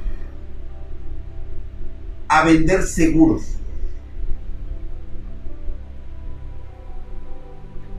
[2.28, 3.58] a vender seguros.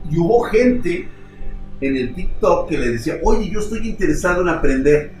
[0.09, 1.07] Y hubo gente
[1.81, 5.11] en el TikTok que le decía, oye, yo estoy interesado en aprender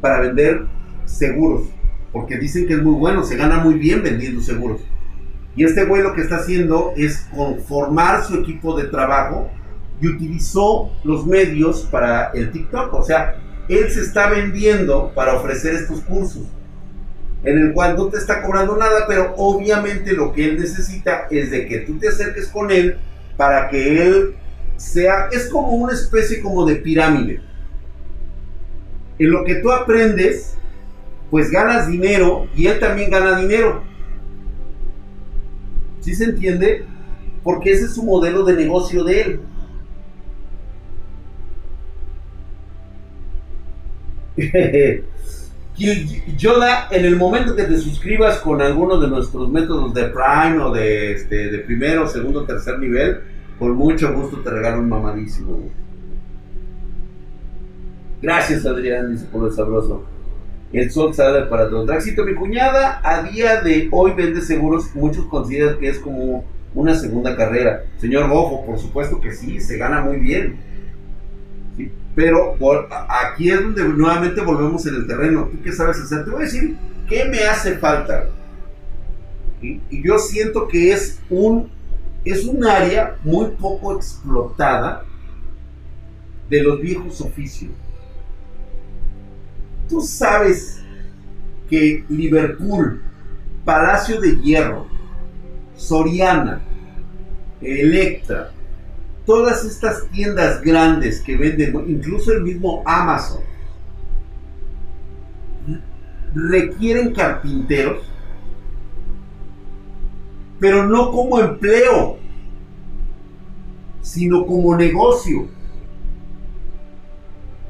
[0.00, 0.66] para vender
[1.06, 1.68] seguros
[2.12, 4.80] porque dicen que es muy bueno, se gana muy bien vendiendo seguros.
[5.56, 9.50] Y este güey lo que está haciendo es conformar su equipo de trabajo
[10.00, 12.94] y utilizó los medios para el TikTok.
[12.94, 13.36] O sea,
[13.68, 16.42] él se está vendiendo para ofrecer estos cursos,
[17.44, 21.50] en el cual no te está cobrando nada, pero obviamente lo que él necesita es
[21.50, 22.98] de que tú te acerques con él
[23.36, 24.34] para que él
[24.76, 27.40] sea, es como una especie como de pirámide.
[29.18, 30.56] En lo que tú aprendes,
[31.30, 33.82] pues ganas dinero y él también gana dinero.
[36.00, 36.84] ¿Sí se entiende?
[37.42, 39.40] Porque ese es su modelo de negocio de él.
[46.36, 50.72] Yoda, en el momento que te suscribas con alguno de nuestros métodos de Prime o
[50.72, 53.20] de, este, de primero, segundo, tercer nivel,
[53.58, 55.58] con mucho gusto te regalo un mamadísimo.
[58.20, 60.04] Gracias Adrián, dice por el sabroso.
[60.72, 61.86] El sol sale para todos.
[61.86, 64.94] Draxito, mi cuñada a día de hoy vende seguros.
[64.94, 67.84] Muchos consideran que es como una segunda carrera.
[67.98, 70.58] Señor Ojo, por supuesto que sí, se gana muy bien.
[72.20, 72.54] Pero
[73.08, 75.48] aquí es donde nuevamente volvemos en el terreno.
[75.50, 76.22] ¿Tú qué sabes hacer?
[76.22, 76.76] Te voy a decir
[77.08, 78.28] qué me hace falta.
[79.62, 81.70] Y yo siento que es un,
[82.22, 85.02] es un área muy poco explotada
[86.50, 87.72] de los viejos oficios.
[89.88, 90.82] Tú sabes
[91.70, 93.00] que Liverpool,
[93.64, 94.86] Palacio de Hierro,
[95.74, 96.60] Soriana,
[97.62, 98.52] Electra,
[99.30, 103.44] todas estas tiendas grandes que venden, incluso el mismo Amazon,
[106.34, 108.10] requieren carpinteros,
[110.58, 112.18] pero no como empleo,
[114.02, 115.46] sino como negocio.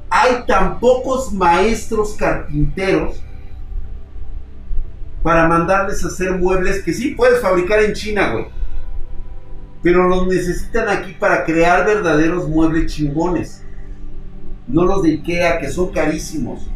[0.09, 3.23] Hay tan pocos maestros carpinteros
[5.23, 8.60] para mandarles a hacer muebles que sí puedes fabricar en China, güey.
[9.83, 13.63] Pero los necesitan aquí para crear verdaderos muebles chingones.
[14.67, 16.69] No los de Ikea, que son carísimos.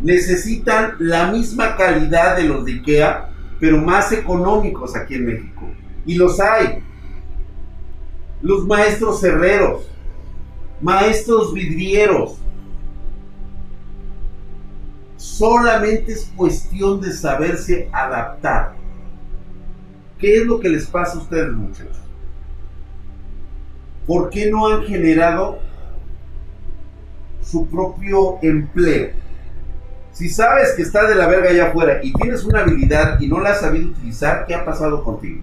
[0.00, 3.30] Necesitan la misma calidad de los de Ikea,
[3.60, 5.68] pero más económicos aquí en México.
[6.04, 6.82] Y los hay.
[8.42, 9.88] Los maestros herreros,
[10.80, 12.38] maestros vidrieros.
[15.16, 18.74] Solamente es cuestión de saberse adaptar.
[20.18, 22.07] ¿Qué es lo que les pasa a ustedes, muchachos?
[24.08, 25.58] ¿Por qué no han generado
[27.42, 29.10] su propio empleo?
[30.12, 33.38] Si sabes que está de la verga allá afuera y tienes una habilidad y no
[33.38, 35.42] la has sabido utilizar, ¿qué ha pasado contigo?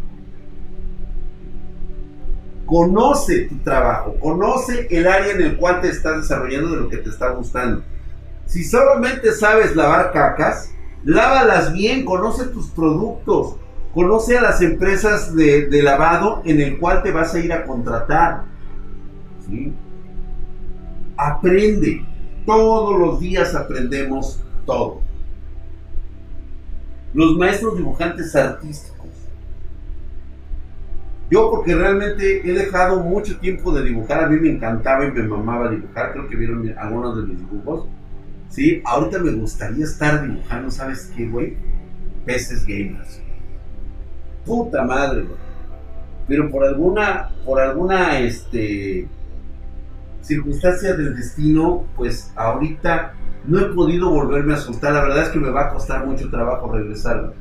[2.66, 6.98] Conoce tu trabajo, conoce el área en el cual te estás desarrollando de lo que
[6.98, 7.84] te está gustando.
[8.48, 10.72] Si solamente sabes lavar cacas,
[11.04, 13.58] lávalas bien, conoce tus productos,
[13.94, 17.68] conoce a las empresas de, de lavado en el cual te vas a ir a
[17.68, 18.55] contratar
[21.18, 22.06] Aprende.
[22.46, 25.02] Todos los días aprendemos todo.
[27.14, 28.96] Los maestros dibujantes artísticos.
[31.32, 35.24] Yo porque realmente he dejado mucho tiempo de dibujar, a mí me encantaba y me
[35.24, 37.88] mamaba dibujar, creo que vieron algunos de mis dibujos.
[38.50, 41.58] Sí, ahorita me gustaría estar dibujando, ¿sabes qué, güey?
[42.26, 43.22] Peces gamers.
[44.46, 45.38] Puta madre, güey.
[46.28, 49.08] Pero por alguna, por alguna, este,
[50.26, 53.14] circunstancias del destino, pues ahorita
[53.46, 54.94] no he podido volverme a soltar.
[54.94, 57.34] La verdad es que me va a costar mucho trabajo regresar.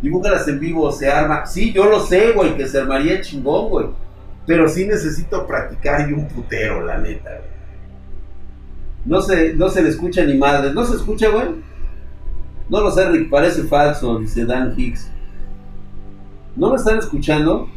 [0.00, 1.46] Dibújalas en vivo, se arma.
[1.46, 3.86] Sí, yo lo sé, güey, que se armaría chingón, güey.
[4.46, 7.30] Pero sí necesito practicar y un putero, la neta,
[9.04, 10.72] No se, no se le escucha ni madre.
[10.72, 11.46] ¿No se escucha, güey?
[12.68, 15.10] No lo sé, Rick, parece falso, dice Dan Hicks.
[16.56, 17.68] ¿No me están escuchando?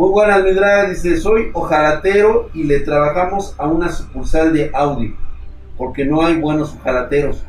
[0.00, 5.14] Muy buenas, mi Dice, soy ojalatero y le trabajamos a una sucursal de Audi.
[5.76, 7.44] Porque no hay buenos ojalateros.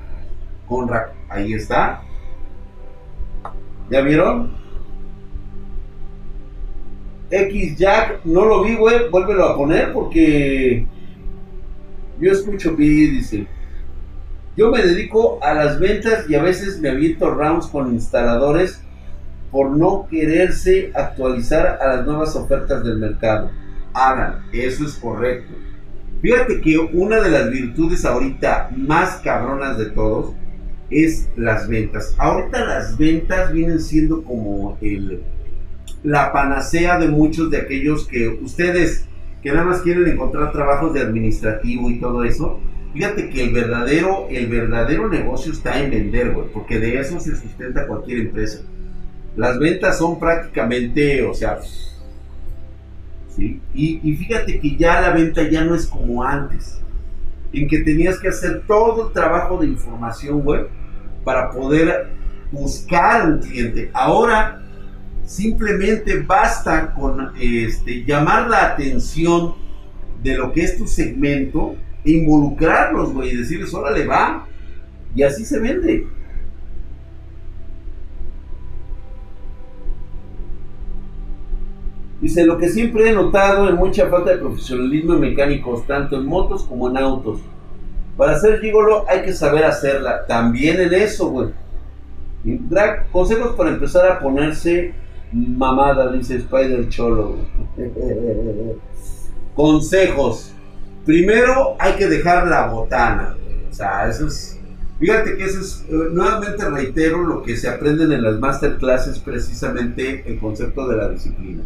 [0.68, 2.02] Conrad, ahí está.
[3.90, 4.52] ¿Ya vieron?
[7.30, 9.10] X Jack, no lo vi, güey.
[9.10, 10.86] Vuélvelo a poner porque
[12.20, 13.48] yo escucho bien, dice.
[14.58, 18.84] Yo me dedico a las ventas y a veces me aviento rounds con instaladores
[19.52, 23.52] por no quererse actualizar a las nuevas ofertas del mercado.
[23.94, 25.54] Hagan, eso es correcto.
[26.22, 30.34] Fíjate que una de las virtudes ahorita más cabronas de todos
[30.90, 32.16] es las ventas.
[32.18, 35.24] Ahorita las ventas vienen siendo como el,
[36.04, 39.08] la panacea de muchos de aquellos que ustedes
[39.42, 42.60] que nada más quieren encontrar trabajos de administrativo y todo eso.
[42.94, 47.36] Fíjate que el verdadero, el verdadero negocio está en vender, güey, porque de eso se
[47.36, 48.62] sustenta cualquier empresa.
[49.36, 51.60] Las ventas son prácticamente, o sea,
[53.36, 53.62] ¿sí?
[53.74, 56.80] Y, fíjate que ya la venta ya no es como antes,
[57.54, 60.70] en que tenías que hacer todo el trabajo de información web
[61.24, 62.10] para poder
[62.52, 63.90] buscar un cliente.
[63.94, 64.62] Ahora
[65.26, 69.56] simplemente basta con este, llamar la atención
[70.22, 74.48] de lo que es tu segmento e involucrarlos, güey, y decirles, órale, va.
[75.16, 76.08] Y así se vende.
[82.22, 86.28] Dice, lo que siempre he notado es mucha falta de profesionalismo en mecánicos, tanto en
[86.28, 87.40] motos como en autos.
[88.16, 90.28] Para hacer gigolo hay que saber hacerla.
[90.28, 91.50] También en eso, güey.
[92.44, 94.94] Drag, consejos para empezar a ponerse
[95.32, 97.38] mamada, dice Spider Cholo.
[99.56, 100.54] consejos.
[101.06, 103.36] Primero hay que dejar la botana.
[103.70, 104.60] O sea, eso es...
[105.00, 110.24] Fíjate que eso es, eh, nuevamente reitero lo que se aprenden en las masterclasses, precisamente
[110.28, 111.64] el concepto de la disciplina.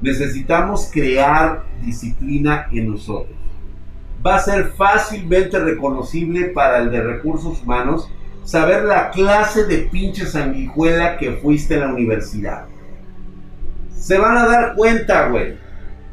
[0.00, 3.36] Necesitamos crear disciplina en nosotros.
[4.24, 8.10] Va a ser fácilmente reconocible para el de recursos humanos
[8.44, 12.64] saber la clase de pinche sanguijuela que fuiste en la universidad.
[13.94, 15.58] Se van a dar cuenta, güey.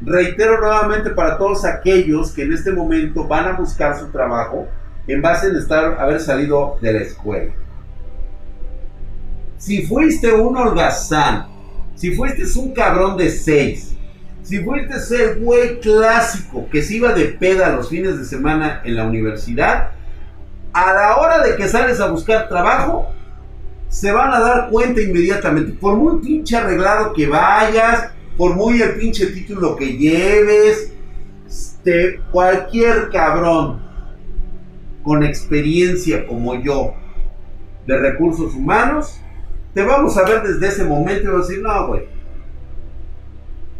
[0.00, 4.68] Reitero nuevamente para todos aquellos que en este momento van a buscar su trabajo
[5.08, 7.52] en base a estar, haber salido de la escuela.
[9.56, 11.46] Si fuiste un holgazán,
[11.98, 13.96] si fuiste un cabrón de seis,
[14.44, 18.94] si fuiste el güey clásico que se iba de peda los fines de semana en
[18.94, 19.90] la universidad,
[20.72, 23.12] a la hora de que sales a buscar trabajo,
[23.88, 25.72] se van a dar cuenta inmediatamente.
[25.72, 30.92] Por muy pinche arreglado que vayas, por muy el pinche título que lleves,
[31.48, 33.82] este, cualquier cabrón
[35.02, 36.94] con experiencia como yo
[37.88, 39.20] de recursos humanos,
[39.74, 42.02] te vamos a ver desde ese momento y vas a decir, no, güey,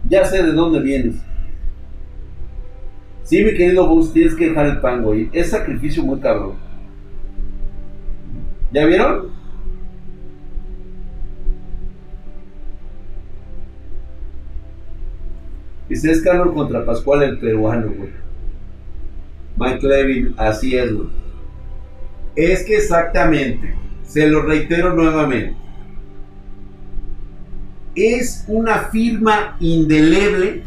[0.09, 1.17] ya sé de dónde vienes.
[3.25, 5.29] Sí, mi querido Bus, tienes que dejar el pan, güey.
[5.33, 6.55] Es sacrificio muy cabrón.
[8.73, 9.31] ¿Ya vieron?
[15.89, 18.11] Dice, es Carlos contra Pascual el peruano, güey.
[19.59, 21.09] Mike Levin, así es, güey.
[22.37, 23.75] Es que exactamente,
[24.05, 25.57] se lo reitero nuevamente,
[27.99, 30.63] es una firma indeleble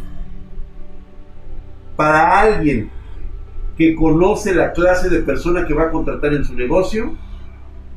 [1.95, 2.89] para alguien
[3.77, 7.15] que conoce la clase de persona que va a contratar en su negocio,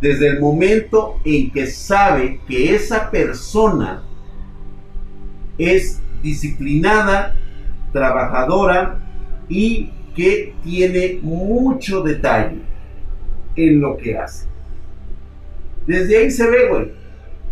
[0.00, 4.02] desde el momento en que sabe que esa persona
[5.58, 7.36] es disciplinada,
[7.92, 9.00] trabajadora
[9.48, 12.58] y que tiene mucho detalle
[13.56, 14.46] en lo que hace.
[15.86, 16.92] Desde ahí se ve, güey.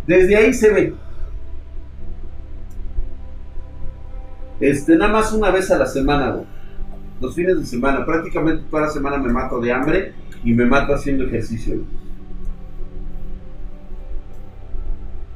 [0.07, 0.93] Desde ahí se ve.
[4.59, 6.45] Este, nada más una vez a la semana, güey.
[7.21, 8.05] Los fines de semana.
[8.05, 11.81] Prácticamente toda la semana me mato de hambre y me mato haciendo ejercicio.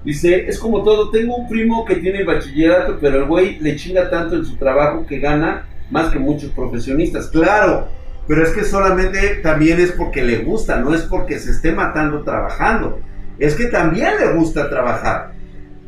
[0.04, 4.10] Dice, es como todo, tengo un primo que tiene bachillerato, pero el güey le chinga
[4.10, 7.28] tanto en su trabajo que gana más que muchos profesionistas.
[7.28, 7.88] Claro,
[8.28, 12.24] pero es que solamente también es porque le gusta, no es porque se esté matando
[12.24, 13.00] trabajando.
[13.40, 15.34] Es que también le gusta trabajar.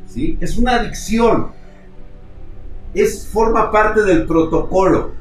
[0.08, 0.38] ¿sí?
[0.40, 1.52] Es una adicción.
[2.94, 5.14] Es, forma parte del protocolo.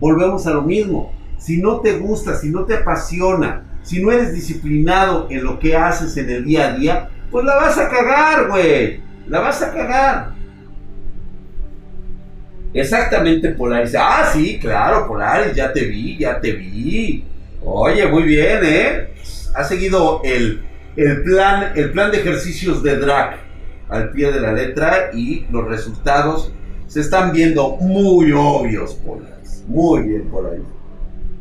[0.00, 1.12] Volvemos a lo mismo.
[1.38, 5.76] Si no te gusta, si no te apasiona, si no eres disciplinado en lo que
[5.76, 9.00] haces en el día a día, pues la vas a cagar, güey.
[9.28, 10.34] La vas a cagar.
[12.72, 13.94] Exactamente, Polaris.
[13.96, 17.24] Ah, sí, claro, Polaris, ya te vi, ya te vi.
[17.62, 19.08] Oye, muy bien, ¿eh?
[19.54, 20.62] Ha seguido el,
[20.96, 23.38] el, plan, el plan de ejercicios de drag
[23.88, 26.52] al pie de la letra y los resultados
[26.86, 29.64] se están viendo muy obvios, Polaris.
[29.66, 30.64] Muy bien, Polaris.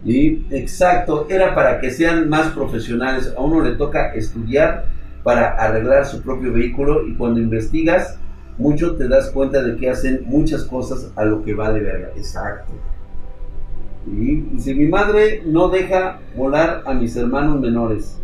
[0.06, 3.34] Y exacto, era para que sean más profesionales.
[3.38, 4.86] A uno le toca estudiar
[5.24, 8.18] para arreglar su propio vehículo y cuando investigas
[8.58, 12.10] mucho te das cuenta de que hacen muchas cosas a lo que va de verga.
[12.16, 12.74] Exacto.
[14.06, 18.20] Y si mi madre no deja volar a mis hermanos menores,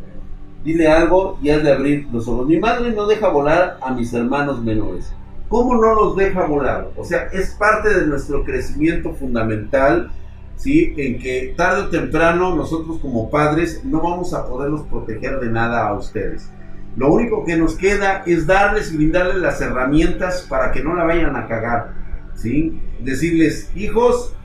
[0.64, 2.48] dile algo y has de abrir los ojos.
[2.48, 5.14] Mi madre no deja volar a mis hermanos menores.
[5.50, 6.92] ¿Cómo no los deja volar?
[6.96, 10.12] O sea, es parte de nuestro crecimiento fundamental,
[10.56, 10.94] ¿sí?
[10.96, 15.88] En que tarde o temprano nosotros como padres no vamos a poderlos proteger de nada
[15.88, 16.50] a ustedes.
[16.96, 21.06] Lo único que nos queda es darles y brindarles las herramientas para que no la
[21.06, 21.94] vayan a cagar.
[22.36, 22.80] ¿sí?
[23.00, 24.36] Decirles, hijos,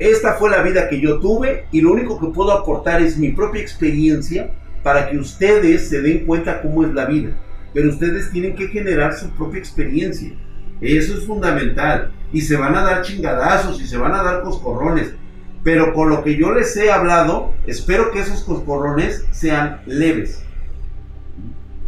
[0.00, 3.30] esta fue la vida que yo tuve y lo único que puedo aportar es mi
[3.30, 4.50] propia experiencia
[4.82, 7.36] para que ustedes se den cuenta cómo es la vida.
[7.72, 10.32] Pero ustedes tienen que generar su propia experiencia.
[10.80, 12.12] Eso es fundamental.
[12.32, 15.14] Y se van a dar chingadazos y se van a dar coscorrones.
[15.62, 20.42] Pero con lo que yo les he hablado, espero que esos coscorrones sean leves.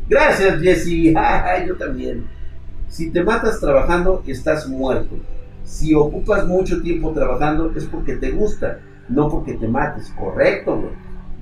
[0.08, 1.12] Gracias, Jesse.
[1.66, 2.26] Yo también.
[2.88, 5.16] Si te matas trabajando, estás muerto.
[5.64, 10.12] Si ocupas mucho tiempo trabajando, es porque te gusta, no porque te mates.
[10.16, 10.92] Correcto, güey.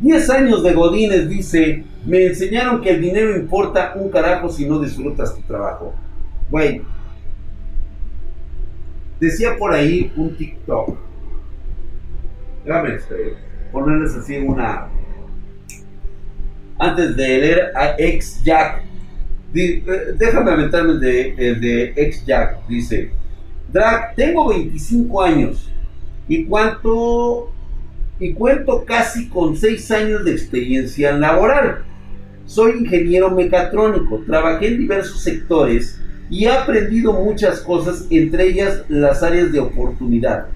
[0.02, 4.80] 10 años de Godines dice, me enseñaron que el dinero importa un carajo si no
[4.80, 5.94] disfrutas tu trabajo.
[6.50, 6.82] Güey,
[9.20, 10.98] decía por ahí un TikTok.
[12.64, 13.36] Déjame este,
[13.70, 14.88] ponerles así una,
[16.78, 18.82] antes de leer a ex Jack.
[19.54, 19.84] Eh,
[20.18, 22.66] déjame aventarme de, el de ex Jack.
[22.66, 23.12] Dice:
[23.72, 25.70] Drag, tengo 25 años
[26.26, 27.52] y cuánto
[28.22, 31.84] y cuento casi con 6 años de experiencia laboral.
[32.46, 36.00] Soy ingeniero mecatrónico, trabajé en diversos sectores
[36.30, 40.46] y he aprendido muchas cosas, entre ellas las áreas de oportunidad,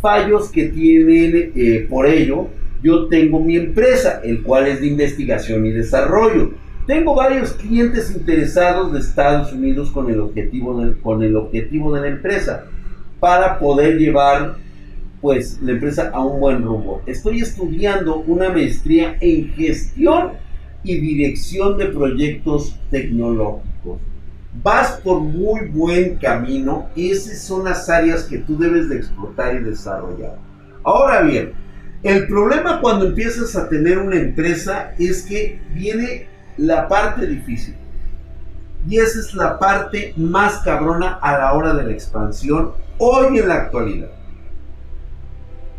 [0.00, 2.48] fallos que tienen eh, por ello
[2.84, 6.52] yo tengo mi empresa, el cual es de investigación y desarrollo.
[6.86, 12.08] Tengo varios clientes interesados de Estados Unidos con el objetivo con el objetivo de la
[12.08, 12.66] empresa
[13.20, 14.56] para poder llevar
[15.24, 17.00] pues la empresa a un buen rumbo.
[17.06, 20.32] Estoy estudiando una maestría en gestión
[20.82, 24.00] y dirección de proyectos tecnológicos.
[24.62, 29.54] Vas por muy buen camino y esas son las áreas que tú debes de explotar
[29.54, 30.36] y desarrollar.
[30.82, 31.52] Ahora bien,
[32.02, 36.26] el problema cuando empiezas a tener una empresa es que viene
[36.58, 37.76] la parte difícil.
[38.86, 43.48] Y esa es la parte más cabrona a la hora de la expansión hoy en
[43.48, 44.10] la actualidad.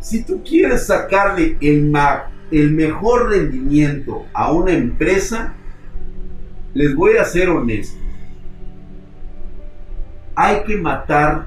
[0.06, 1.92] Si tú quieres sacarle el,
[2.52, 5.54] el mejor rendimiento a una empresa,
[6.74, 7.98] les voy a ser honesto.
[10.36, 11.46] Hay que matar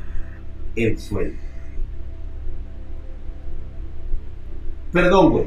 [0.75, 1.37] el sueldo.
[4.91, 5.45] Perdón, güey.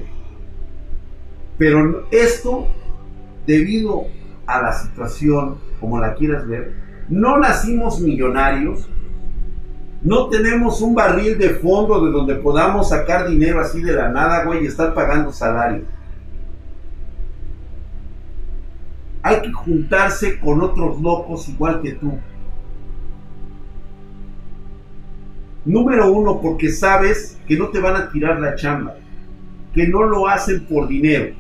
[1.59, 2.67] Pero esto,
[3.47, 4.07] debido
[4.47, 6.73] a la situación, como la quieras ver,
[7.11, 8.89] no nacimos millonarios,
[10.03, 14.45] no tenemos un barril de fondo de donde podamos sacar dinero así de la nada,
[14.45, 15.85] güey, y estar pagando salario.
[19.23, 22.19] Hay que juntarse con otros locos igual que tú.
[25.65, 28.97] Número uno, porque sabes que no te van a tirar la chamba,
[29.73, 31.37] que no lo hacen por dinero.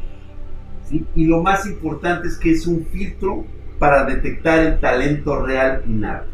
[1.16, 3.44] Y lo más importante es que es un filtro
[3.80, 6.26] para detectar el talento real y nada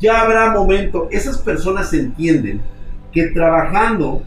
[0.00, 2.60] ya habrá momento, esas personas entienden
[3.12, 4.22] que trabajando,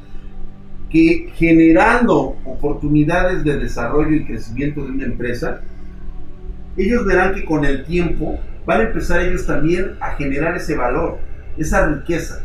[0.90, 5.62] que generando oportunidades de desarrollo y crecimiento de una empresa,
[6.78, 11.18] ellos verán que con el tiempo van a empezar ellos también a generar ese valor,
[11.58, 12.44] esa riqueza.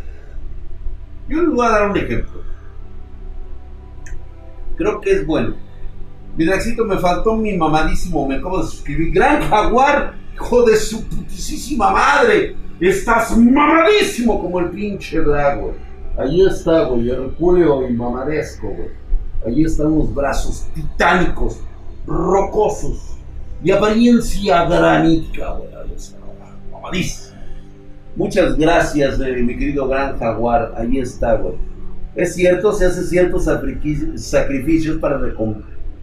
[1.29, 2.43] Yo les voy a dar un ejemplo.
[4.77, 5.55] Creo que es bueno.
[6.39, 9.13] Mi me faltó mi mamadísimo, me acabo de suscribir.
[9.13, 12.55] Gran Jaguar, hijo de su putísima madre.
[12.79, 15.75] Estás mamadísimo como el pinche drag, güey.
[16.17, 18.89] Allí está, güey, hercúleo y mamadesco, güey.
[19.45, 21.59] Allí están los brazos titánicos,
[22.07, 23.17] rocosos,
[23.61, 25.71] de apariencia granítica, güey.
[26.71, 27.37] Mamadísimo.
[28.15, 30.73] Muchas gracias, mi querido gran jaguar.
[30.77, 31.57] Allí está, güey.
[32.15, 33.49] Es cierto, se hace ciertos
[34.15, 35.19] sacrificios para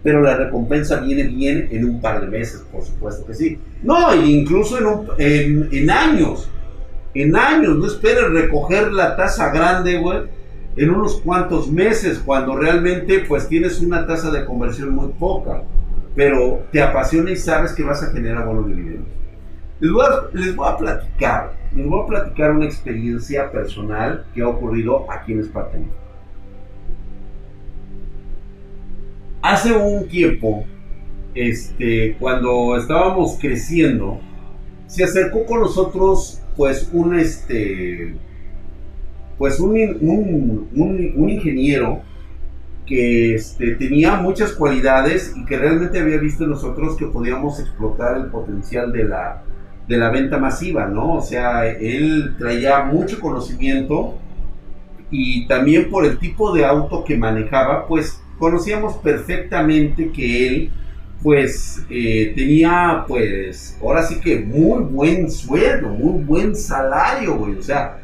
[0.05, 3.59] pero la recompensa viene bien en un par de meses, por supuesto que sí.
[3.83, 4.77] No, incluso
[5.17, 6.49] en, en años
[7.15, 10.23] en años, no esperes recoger la tasa grande, güey,
[10.75, 15.63] en unos cuantos meses, cuando realmente pues tienes una tasa de conversión muy poca,
[16.13, 19.07] pero te apasiona y sabes que vas a generar buenos dividendos.
[19.79, 24.41] Les voy, a, les voy a platicar, les voy a platicar una experiencia personal que
[24.41, 25.87] ha ocurrido aquí en Espartaní.
[29.45, 30.65] Hace un tiempo,
[31.35, 34.19] este, cuando estábamos creciendo,
[34.87, 38.15] se acercó con nosotros pues un este
[39.37, 42.01] pues un, un, ingeniero
[42.87, 48.31] que este, tenía muchas cualidades y que realmente había visto nosotros que podíamos explotar el
[48.31, 49.43] potencial de la,
[49.87, 51.13] de la venta masiva, ¿no?
[51.13, 54.15] O sea, él traía mucho conocimiento
[55.11, 60.71] y también por el tipo de auto que manejaba, pues conocíamos perfectamente que él
[61.21, 67.63] pues eh, tenía pues ahora sí que muy buen sueldo, muy buen salario, güey, o
[67.63, 67.99] sea,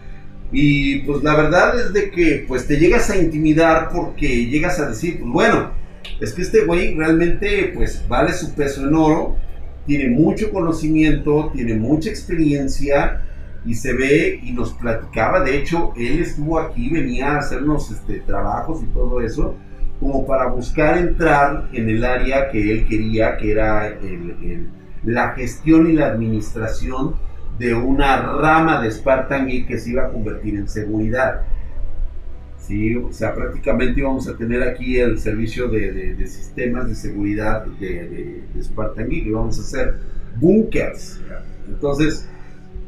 [0.51, 4.89] y pues la verdad es de que pues te llegas a intimidar porque llegas a
[4.89, 5.71] decir, pues bueno,
[6.19, 9.37] es que este güey realmente pues vale su peso en oro,
[9.85, 13.21] tiene mucho conocimiento, tiene mucha experiencia
[13.65, 18.21] y se ve y nos platicaba, de hecho él estuvo aquí, venía a hacernos este,
[18.21, 19.55] trabajos y todo eso
[20.01, 23.99] como para buscar entrar en el área que él quería, que era
[25.03, 27.15] la gestión y la administración
[27.59, 31.43] de una rama de Spartan Geek que se iba a convertir en seguridad.
[32.57, 32.95] ¿Sí?
[32.95, 38.63] O sea, prácticamente íbamos a tener aquí el servicio de, sistemas de seguridad de, de,
[38.63, 39.99] Spartan Geek, íbamos a hacer
[40.39, 41.21] bunkers.
[41.67, 42.27] Entonces,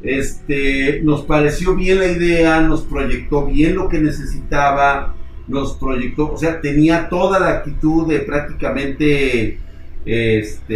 [0.02, 5.14] este, nos pareció bien la idea, nos proyectó bien lo que necesitaba,
[5.46, 9.58] nos proyectó, o sea, tenía toda la actitud de prácticamente
[10.06, 10.74] este,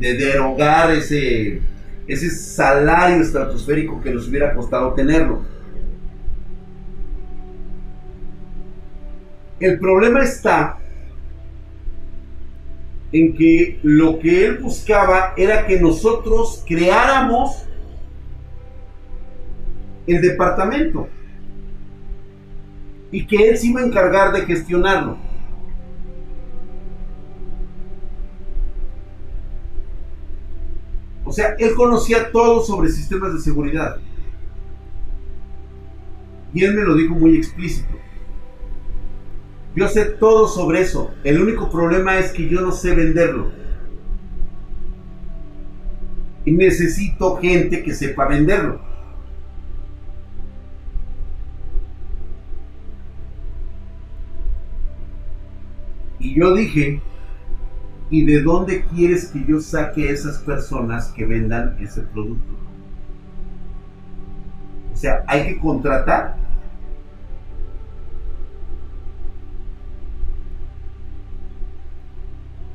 [0.00, 1.60] de derogar ese,
[2.06, 5.42] ese salario estratosférico que nos hubiera costado tenerlo.
[9.60, 10.78] El problema está
[13.12, 17.64] en que lo que él buscaba era que nosotros creáramos
[20.06, 21.08] el departamento
[23.12, 25.18] y que él se iba a encargar de gestionarlo.
[31.24, 33.98] O sea, él conocía todo sobre sistemas de seguridad.
[36.54, 37.94] Y él me lo dijo muy explícito.
[39.74, 41.10] Yo sé todo sobre eso.
[41.22, 43.50] El único problema es que yo no sé venderlo.
[46.44, 48.91] Y necesito gente que sepa venderlo.
[56.22, 57.02] Y yo dije,
[58.08, 62.54] ¿y de dónde quieres que yo saque esas personas que vendan ese producto?
[64.92, 66.36] O sea, hay que contratar.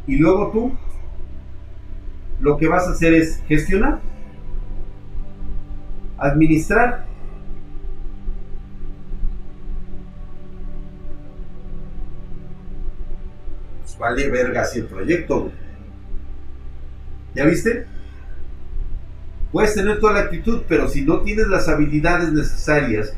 [0.05, 0.71] Y luego tú
[2.41, 4.01] lo que vas a hacer es gestionar,
[6.17, 7.06] administrar.
[13.99, 15.51] Vale verga así el proyecto.
[17.33, 17.85] ¿Ya viste?
[19.51, 23.13] Puedes tener toda la actitud, pero si no tienes las habilidades necesarias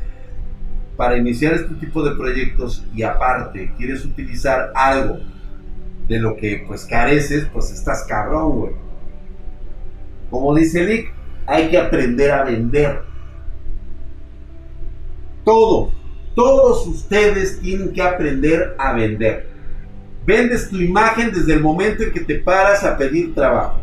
[0.96, 5.18] para iniciar este tipo de proyectos y aparte quieres utilizar algo
[6.08, 8.72] de lo que pues careces, pues estás cabrón, güey.
[10.30, 11.12] Como dice Lick,
[11.46, 13.02] hay que aprender a vender.
[15.44, 15.92] Todos,
[16.34, 19.48] todos ustedes tienen que aprender a vender.
[20.26, 23.80] Vendes tu imagen desde el momento en que te paras a pedir trabajo.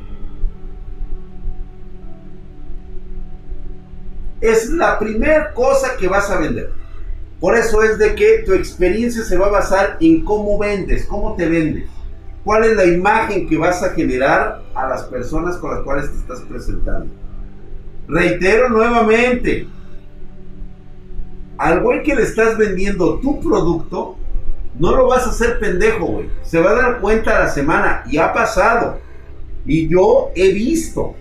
[4.40, 6.72] Es la primera cosa que vas a vender.
[7.40, 11.36] Por eso es de que tu experiencia se va a basar en cómo vendes, cómo
[11.36, 11.90] te vendes
[12.48, 16.18] cuál es la imagen que vas a generar a las personas con las cuales te
[16.18, 17.14] estás presentando.
[18.08, 19.68] Reitero nuevamente,
[21.58, 24.17] al güey que le estás vendiendo tu producto,
[24.80, 26.30] no lo vas a hacer pendejo, güey.
[26.44, 29.00] Se va a dar cuenta a la semana y ha pasado.
[29.66, 31.16] Y yo he visto,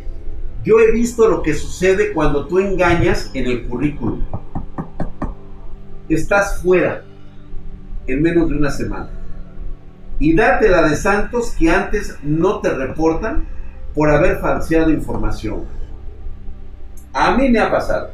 [0.62, 4.24] yo he visto lo que sucede cuando tú engañas en el currículum.
[6.08, 7.02] Estás fuera
[8.06, 9.10] en menos de una semana
[10.18, 13.46] y date la de santos que antes no te reportan
[13.94, 15.64] por haber falseado información.
[17.12, 18.10] A mí me ha pasado.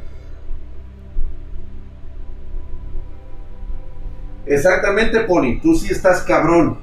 [4.45, 6.77] Exactamente, Pony, tú sí estás cabrón.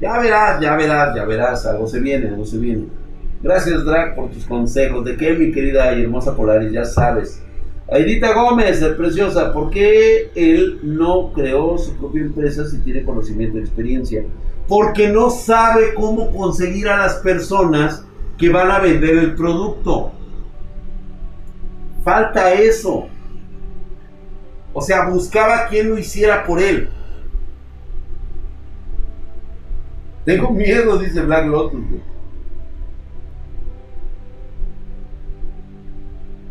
[0.00, 2.86] Ya verás, ya verás, ya verás, algo se viene, algo se viene.
[3.42, 5.04] Gracias, Drag, por tus consejos.
[5.04, 7.42] De que mi querida y hermosa Polaris, ya sabes
[7.92, 13.60] Aidita Gómez, preciosa, ¿por qué él no creó su propia empresa si tiene conocimiento y
[13.60, 14.24] experiencia?
[14.66, 18.02] Porque no sabe cómo conseguir a las personas
[18.38, 20.10] que van a vender el producto.
[22.02, 23.08] Falta eso.
[24.72, 26.88] O sea, buscaba quien lo hiciera por él.
[30.24, 31.84] Tengo miedo, dice Black Lotus.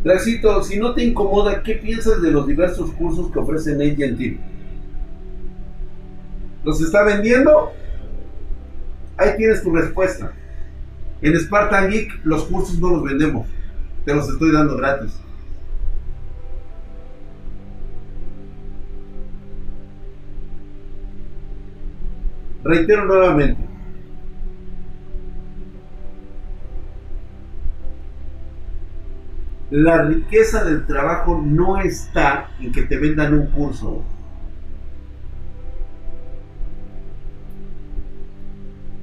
[0.04, 4.40] Draxito, si no te incomoda, ¿qué piensas de los diversos cursos que ofrecen AT&T?
[6.64, 7.72] ¿Los está vendiendo?
[9.18, 10.34] Ahí tienes tu respuesta.
[11.22, 13.48] En Spartan Geek los cursos no los vendemos,
[14.06, 15.12] te los estoy dando gratis.
[22.64, 23.72] Reitero nuevamente,
[29.72, 34.04] la riqueza del trabajo no está en que te vendan un curso.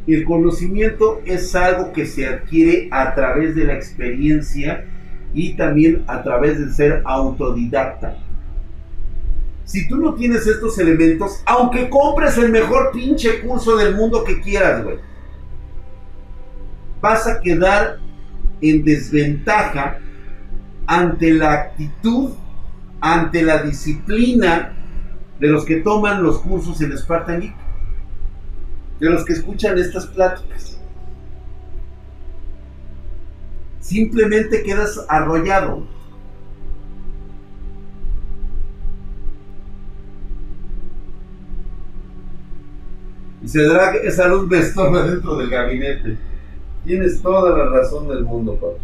[0.07, 4.85] El conocimiento es algo que se adquiere a través de la experiencia
[5.35, 8.17] y también a través de ser autodidacta.
[9.69, 14.41] Si tú no tienes estos elementos, aunque compres el mejor pinche curso del mundo que
[14.41, 14.97] quieras, güey,
[17.03, 17.99] vas a quedar
[18.63, 19.99] en desventaja
[20.87, 22.31] ante la actitud,
[23.03, 24.73] ante la disciplina
[25.39, 27.55] de los que toman los cursos en Spartan Geek,
[29.01, 30.81] de los que escuchan estas pláticas.
[33.81, 35.98] Simplemente quedas arrollado.
[43.49, 46.19] Y se dará que esa luz me estorba dentro del gabinete.
[46.85, 48.77] Tienes toda la razón del mundo, Pablo.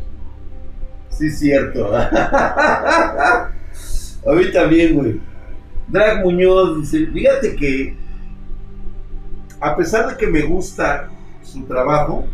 [1.10, 1.94] Sí, cierto.
[1.94, 3.52] A
[4.24, 5.20] mí también, güey.
[5.88, 7.94] Drag Muñoz dice, fíjate que
[9.60, 11.10] a pesar de que me gusta
[11.42, 12.24] su trabajo,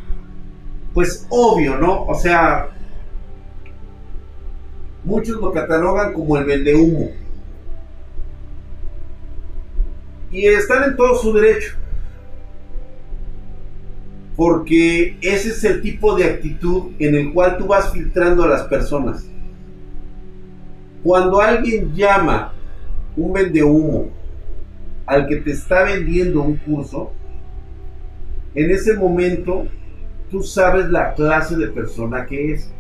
[0.95, 2.05] pues obvio, ¿no?
[2.05, 2.69] O sea,
[5.03, 7.11] muchos lo catalogan como el vendehumo.
[10.31, 11.75] Y están en todo su derecho.
[14.41, 18.63] Porque ese es el tipo de actitud en el cual tú vas filtrando a las
[18.63, 19.29] personas.
[21.03, 22.55] Cuando alguien llama
[23.19, 24.09] un vende humo
[25.05, 27.13] al que te está vendiendo un curso,
[28.55, 29.67] en ese momento
[30.31, 32.73] tú sabes la clase de persona que es.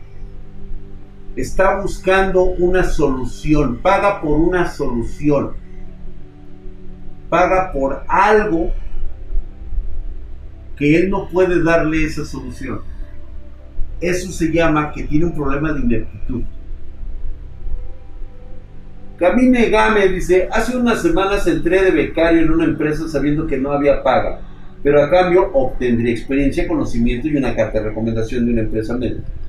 [1.36, 5.50] Está buscando una solución, paga por una solución,
[7.28, 8.72] paga por algo
[10.80, 12.80] que él no puede darle esa solución.
[14.00, 16.42] Eso se llama que tiene un problema de ineptitud.
[19.18, 23.72] Camine Game dice, hace unas semanas entré de becario en una empresa sabiendo que no
[23.72, 24.40] había paga,
[24.82, 28.98] pero a cambio obtendría experiencia, conocimiento y una carta de recomendación de una empresa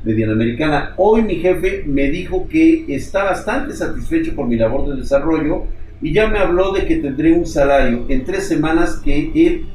[0.03, 0.93] mediana americana.
[0.97, 5.63] Hoy mi jefe me dijo que está bastante satisfecho por mi labor de desarrollo
[6.01, 9.65] y ya me habló de que tendré un salario en tres semanas que él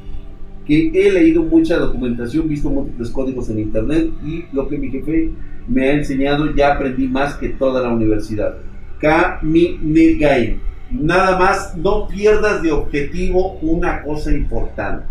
[0.67, 5.31] que he leído mucha documentación, visto múltiples códigos en internet y lo que mi jefe
[5.67, 8.57] me ha enseñado ya aprendí más que toda la universidad.
[8.99, 10.59] Kaminegain.
[10.91, 15.05] Nada más, no pierdas de objetivo una cosa importante.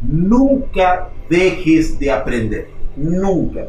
[0.00, 2.68] Nunca dejes de aprender.
[2.96, 3.68] Nunca.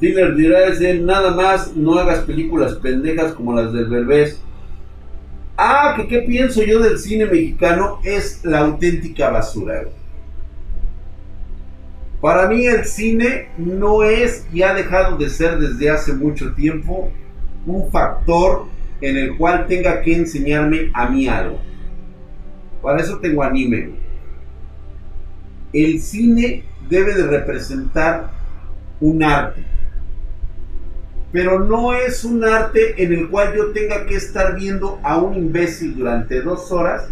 [0.00, 0.58] Tiller dirá
[1.00, 4.40] nada más, no hagas películas pendejas como las del Berbés.
[5.56, 9.84] Ah, que qué pienso yo del cine mexicano es la auténtica basura.
[12.20, 17.12] Para mí el cine no es y ha dejado de ser desde hace mucho tiempo
[17.66, 18.66] un factor
[19.00, 21.60] en el cual tenga que enseñarme a mí algo.
[22.82, 23.90] Para eso tengo anime.
[25.72, 28.30] El cine debe de representar
[29.00, 29.64] un arte.
[31.34, 35.34] Pero no es un arte en el cual yo tenga que estar viendo a un
[35.34, 37.10] imbécil durante dos horas,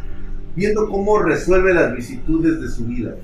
[0.56, 3.16] viendo cómo resuelve las vicitudes de su vida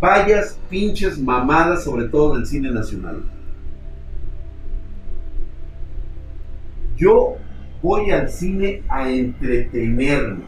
[0.00, 3.22] vayas pinches mamadas, sobre todo del cine nacional.
[6.96, 7.36] Yo
[7.82, 10.44] voy al cine a entretenerme,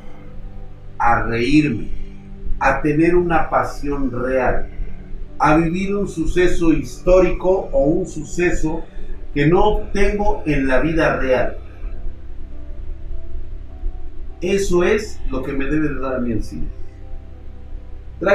[0.98, 1.88] a reírme,
[2.58, 4.68] a tener una pasión real,
[5.38, 8.82] a vivir un suceso histórico o un suceso
[9.34, 11.58] que no tengo en la vida real.
[14.40, 16.68] Eso es lo que me debe de dar a mí el cine.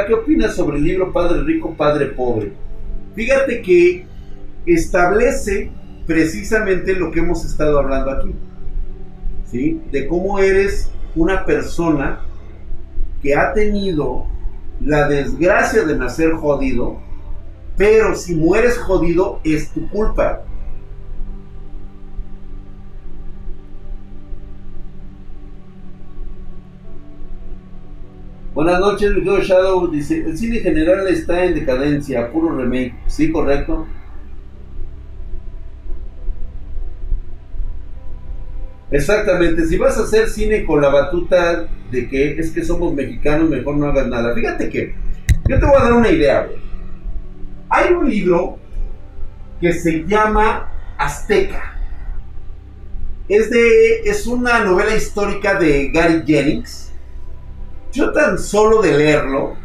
[0.08, 2.54] ¿qué opinas sobre el libro Padre Rico, Padre Pobre?
[3.16, 4.06] Fíjate que
[4.66, 5.72] establece
[6.06, 8.32] precisamente lo que hemos estado hablando aquí,
[9.50, 9.82] ¿sí?
[9.91, 12.22] De cómo eres una persona
[13.22, 14.26] que ha tenido
[14.82, 16.98] la desgracia de nacer jodido,
[17.78, 20.44] pero si mueres jodido es tu culpa.
[28.54, 29.89] Buenas noches, mi Shadow.
[29.89, 32.93] Dice, el cine general está en decadencia, puro remake.
[33.08, 33.88] ¿Sí, correcto?
[38.91, 43.49] Exactamente, si vas a hacer cine con la batuta de que es que somos mexicanos,
[43.49, 44.36] mejor no hagas nada.
[44.36, 44.93] Fíjate que
[45.49, 46.47] yo te voy a dar una idea.
[47.70, 48.60] Hay un libro
[49.60, 51.76] que se llama Azteca.
[53.28, 56.93] Es, de, es una novela histórica de Gary Jennings
[57.94, 59.56] yo tan solo de leerlo,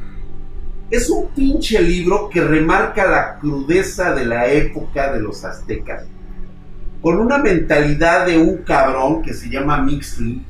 [0.90, 6.04] es un pinche libro que remarca la crudeza de la época de los aztecas.
[7.00, 10.42] Con una mentalidad de un cabrón que se llama Mixley,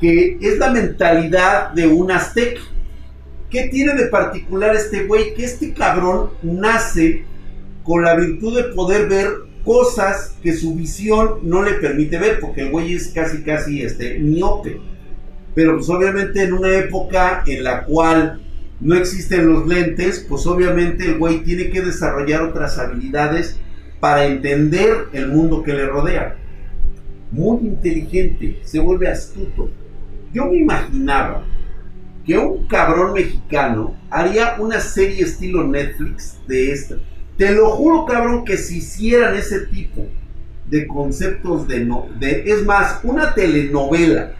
[0.00, 2.60] que es la mentalidad de un azteca.
[3.48, 5.34] ¿Qué tiene de particular este güey?
[5.34, 7.24] Que este cabrón nace
[7.84, 9.28] con la virtud de poder ver
[9.64, 14.18] cosas que su visión no le permite ver, porque el güey es casi, casi este,
[14.18, 14.80] miope
[15.56, 18.42] pero pues obviamente en una época en la cual
[18.78, 23.58] no existen los lentes, pues obviamente el güey tiene que desarrollar otras habilidades
[23.98, 26.36] para entender el mundo que le rodea.
[27.30, 29.70] Muy inteligente, se vuelve astuto.
[30.30, 31.42] Yo me imaginaba
[32.26, 36.96] que un cabrón mexicano haría una serie estilo Netflix de esta.
[37.38, 40.04] Te lo juro, cabrón, que si hicieran ese tipo
[40.68, 44.34] de conceptos de no, de, es más, una telenovela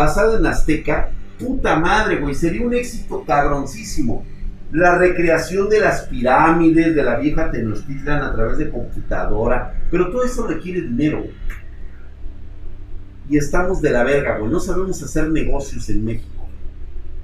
[0.00, 4.24] basado en Azteca, puta madre, güey, sería un éxito cabroncísimo.
[4.72, 10.24] La recreación de las pirámides, de la vieja Tenochtitlan a través de computadora, pero todo
[10.24, 11.24] eso requiere dinero.
[13.28, 16.48] Y estamos de la verga, güey, no sabemos hacer negocios en México.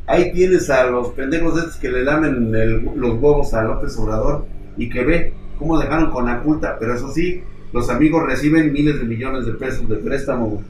[0.06, 4.46] Ahí tienes a los pendejos estos que le lamen los huevos a López Obrador
[4.76, 9.00] y que ve cómo dejaron con la culta, pero eso sí, los amigos reciben miles
[9.00, 10.62] de millones de pesos de préstamo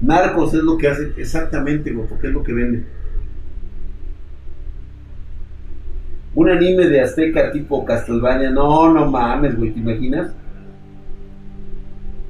[0.00, 2.84] Narcos es lo que hace exactamente, güey, porque es lo que vende.
[6.34, 10.32] Un anime de Azteca tipo Castlevania, no, no mames, güey, ¿te imaginas?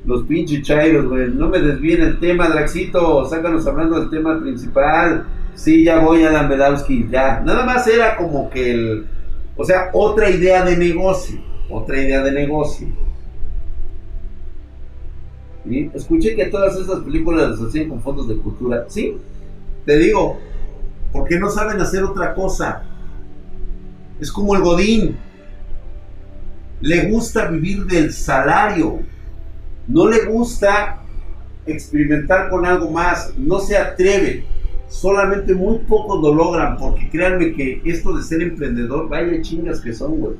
[0.04, 5.26] Los pinches chairos, güey, no me desvíen el tema, Draxito, sácanos hablando del tema principal.
[5.54, 7.40] Sí, ya voy a Medowski, ya.
[7.40, 9.06] Nada más era como que el,
[9.56, 12.88] o sea, otra idea de negocio, otra idea de negocio.
[15.94, 18.86] Escuché que todas esas películas las hacían con fondos de cultura.
[18.88, 19.16] Sí,
[19.84, 20.38] te digo,
[21.12, 22.84] porque no saben hacer otra cosa.
[24.20, 25.16] Es como el Godín.
[26.80, 29.00] Le gusta vivir del salario.
[29.86, 31.02] No le gusta
[31.66, 33.34] experimentar con algo más.
[33.36, 34.44] No se atreve.
[34.88, 36.76] Solamente muy pocos lo logran.
[36.78, 40.36] Porque créanme que esto de ser emprendedor, vaya chingas que son, güey.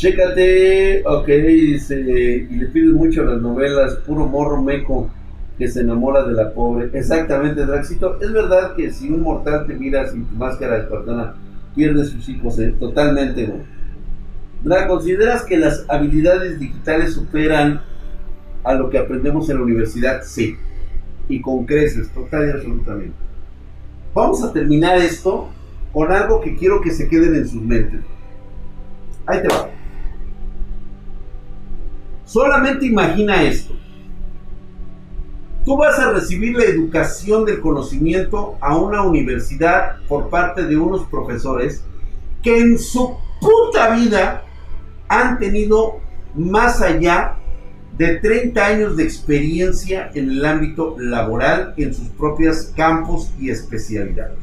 [0.00, 5.10] Chécate, ok, y le pides mucho las novelas, puro morro meco
[5.58, 6.88] que se enamora de la pobre.
[6.94, 8.18] Exactamente, Draxito.
[8.18, 11.34] Es verdad que si un mortal te mira sin tu máscara espartana,
[11.76, 12.74] pierde sus hijos, ¿eh?
[12.80, 13.56] totalmente, ¿no?
[14.64, 17.82] Dra, ¿consideras que las habilidades digitales superan
[18.64, 20.22] a lo que aprendemos en la universidad?
[20.24, 20.56] Sí.
[21.28, 23.16] Y con creces, total y absolutamente.
[24.14, 25.50] Vamos a terminar esto
[25.92, 28.00] con algo que quiero que se queden en sus mentes.
[29.26, 29.68] Ahí te va.
[32.30, 33.74] Solamente imagina esto.
[35.64, 41.08] Tú vas a recibir la educación del conocimiento a una universidad por parte de unos
[41.08, 41.82] profesores
[42.40, 44.44] que en su puta vida
[45.08, 45.98] han tenido
[46.36, 47.34] más allá
[47.98, 54.38] de 30 años de experiencia en el ámbito laboral en sus propios campos y especialidades.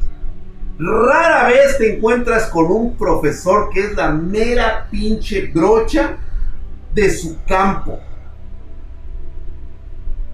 [0.78, 6.18] Rara vez te encuentras con un profesor que es la mera pinche brocha
[7.00, 8.00] de su campo.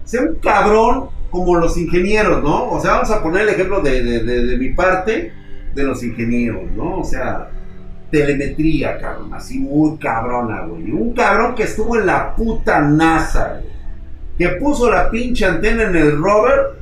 [0.03, 2.71] Sea un cabrón como los ingenieros, ¿no?
[2.71, 5.31] O sea, vamos a poner el ejemplo de, mi parte,
[5.73, 6.99] de los ingenieros, ¿no?
[6.99, 7.49] O sea,
[8.11, 10.91] telemetría, cabrón, así muy cabrona, güey.
[10.91, 13.61] Un cabrón que estuvo en la puta NASA,
[14.37, 16.79] Que puso la pinche antena en el rover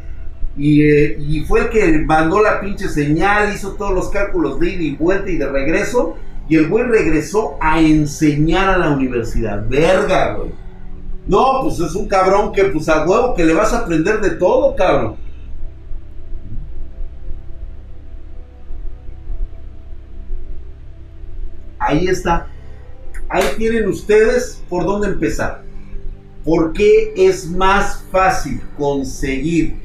[0.58, 4.70] y, eh, y, fue el que mandó la pinche señal, hizo todos los cálculos de
[4.72, 6.16] ida y vuelta y de regreso
[6.54, 9.68] y el güey regresó a enseñar a la universidad.
[9.68, 10.51] Verga, güey.
[11.26, 14.30] No, pues es un cabrón que, pues a huevo, que le vas a aprender de
[14.36, 15.16] todo, cabrón.
[21.80, 22.45] Ahí está.
[23.30, 25.64] Ahí tienen ustedes por dónde empezar.
[26.45, 29.76] ¿Por qué es más fácil conseguir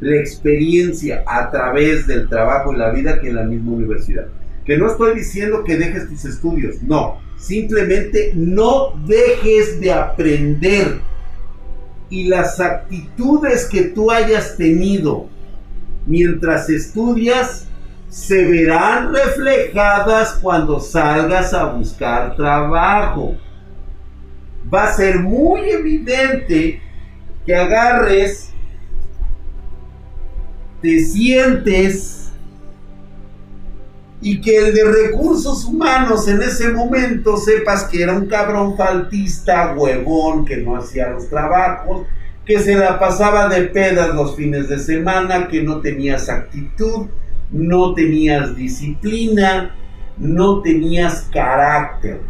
[0.00, 4.26] la experiencia a través del trabajo en la vida que en la misma universidad?
[4.66, 7.20] Que no estoy diciendo que dejes tus estudios, no.
[7.38, 11.00] Simplemente no dejes de aprender.
[12.10, 15.28] Y las actitudes que tú hayas tenido
[16.06, 17.66] mientras estudias
[18.08, 23.36] se verán reflejadas cuando salgas a buscar trabajo.
[24.72, 26.80] Va a ser muy evidente
[27.44, 28.50] que agarres,
[30.82, 32.25] te sientes
[34.20, 39.74] y que el de recursos humanos en ese momento sepas que era un cabrón faltista,
[39.76, 42.06] huevón, que no hacía los trabajos,
[42.44, 47.08] que se la pasaba de pedas los fines de semana, que no tenías actitud,
[47.50, 49.74] no tenías disciplina,
[50.16, 52.20] no tenías carácter.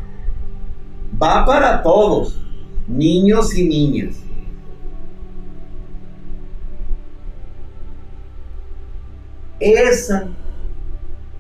[1.23, 2.41] Va para todos,
[2.89, 4.17] niños y niñas.
[9.61, 10.29] Esa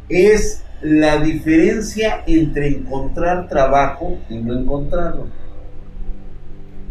[0.09, 5.27] es la diferencia entre encontrar trabajo y no encontrarlo.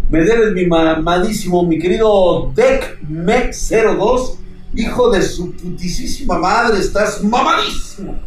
[0.09, 4.38] Me debes mi mamadísimo, mi querido DeckMec02,
[4.76, 8.20] hijo de su putisísima madre, estás mamadísimo.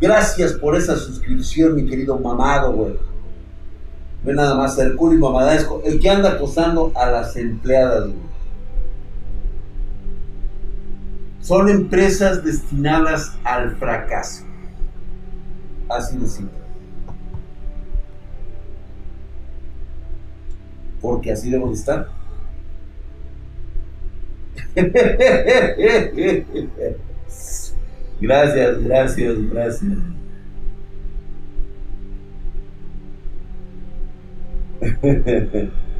[0.00, 2.94] Gracias por esa suscripción, mi querido mamado, güey.
[4.24, 8.31] Ve nada más, y mamadesco, el que anda acosando a las empleadas, güey.
[11.42, 14.44] Son empresas destinadas al fracaso.
[15.88, 16.56] Así de simple.
[21.00, 22.08] Porque así debo de estar.
[28.20, 29.98] gracias, gracias, gracias.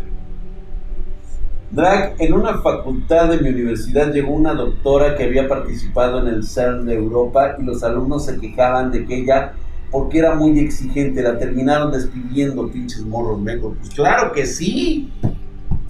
[1.73, 6.47] Drag, en una facultad de mi universidad llegó una doctora que había participado en el
[6.47, 9.55] CERN de Europa y los alumnos se quejaban de que ella
[9.91, 13.41] porque era muy exigente, la terminaron despidiendo, pinches morros.
[13.43, 15.11] Pues claro que sí.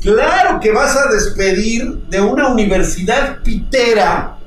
[0.00, 4.38] Claro que vas a despedir de una universidad pitera,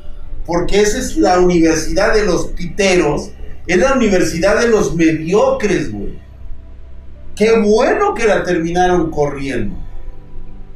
[0.46, 3.32] porque esa es la universidad de los piteros,
[3.68, 6.18] es la universidad de los mediocres, güey.
[7.36, 9.85] Qué bueno que la terminaron corriendo.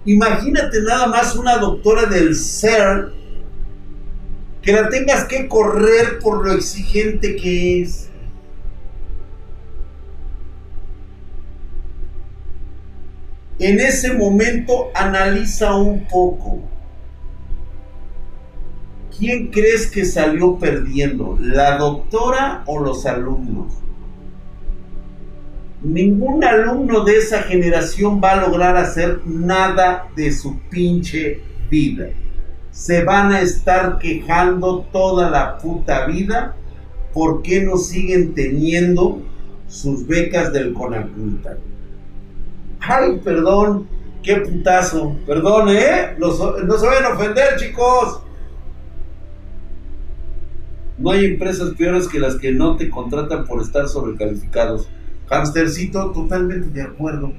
[0.06, 3.12] Imagínate nada más una doctora del CERN
[4.62, 8.10] que la tengas que correr por lo exigente que es.
[13.60, 16.62] En ese momento analiza un poco.
[19.18, 21.38] ¿Quién crees que salió perdiendo?
[21.42, 23.79] ¿La doctora o los alumnos?
[25.82, 32.10] Ningún alumno de esa generación va a lograr hacer nada de su pinche vida.
[32.72, 36.56] Se van a estar quejando toda la puta vida
[37.14, 39.22] por qué no siguen teniendo
[39.68, 41.58] sus becas del Conaculta.
[42.82, 43.88] Ay, perdón,
[44.22, 45.16] qué putazo.
[45.26, 46.16] Perdón, ¿eh?
[46.18, 48.22] no se vayan a ofender, chicos.
[50.98, 54.90] No hay empresas peores que las que no te contratan por estar sobrecalificados.
[55.30, 57.34] Hamstercito, totalmente de acuerdo.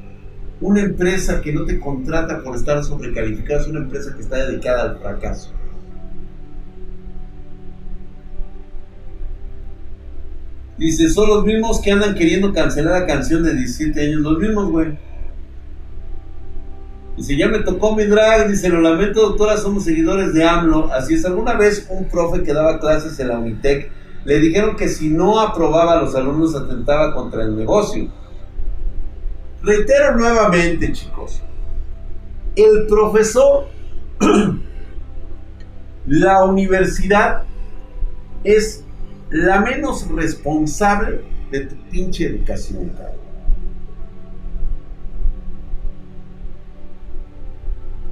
[0.61, 4.83] Una empresa que no te contrata por estar sobrecalificado es una empresa que está dedicada
[4.83, 5.53] al fracaso.
[10.77, 14.21] Dice, son los mismos que andan queriendo cancelar la canción de 17 años.
[14.21, 14.99] Los mismos, güey.
[17.17, 18.49] Dice, ya me tocó mi drag.
[18.49, 20.91] Dice, lo lamento, doctora, somos seguidores de AMLO.
[20.93, 23.91] Así es, alguna vez un profe que daba clases en la Unitec
[24.25, 28.09] le dijeron que si no aprobaba a los alumnos atentaba contra el negocio.
[29.63, 31.43] Reitero nuevamente, chicos,
[32.57, 33.69] el profesor,
[36.07, 37.45] la universidad
[38.45, 38.85] es
[39.31, 42.93] la menos responsable de tu pinche educación.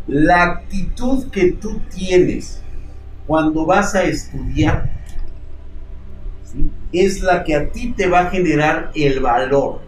[0.06, 2.62] La actitud que tú tienes
[3.26, 4.97] cuando vas a estudiar
[6.92, 9.80] es la que a ti te va a generar el valor,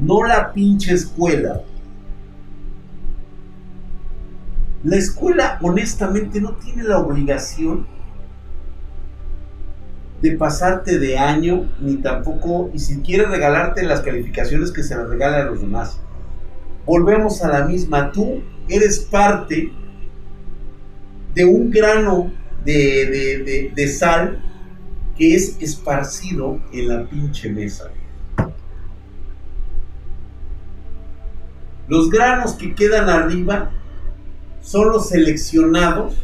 [0.00, 1.62] no la pinche escuela.
[4.84, 7.86] La escuela honestamente no tiene la obligación
[10.22, 15.08] de pasarte de año, ni tampoco, y si quiere regalarte las calificaciones que se las
[15.08, 16.00] regala a los demás.
[16.86, 19.72] Volvemos a la misma, tú eres parte
[21.34, 22.32] de un grano
[22.64, 24.42] de, de sal
[25.18, 27.90] que es esparcido en la pinche mesa.
[31.88, 33.72] Los granos que quedan arriba
[34.60, 36.14] son los seleccionados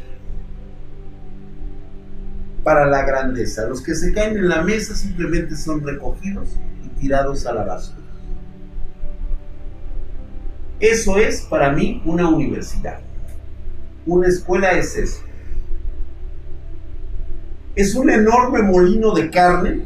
[2.63, 3.67] para la grandeza.
[3.67, 6.51] Los que se caen en la mesa simplemente son recogidos
[6.85, 7.99] y tirados a la basura.
[10.79, 13.01] Eso es para mí una universidad.
[14.07, 15.34] Una escuela es eso
[17.77, 19.81] es un enorme molino de carne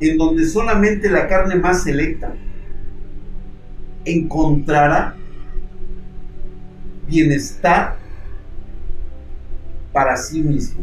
[0.00, 2.34] en donde solamente la carne más selecta
[4.04, 5.14] encontrará
[7.08, 7.96] bienestar
[9.92, 10.82] para sí mismo.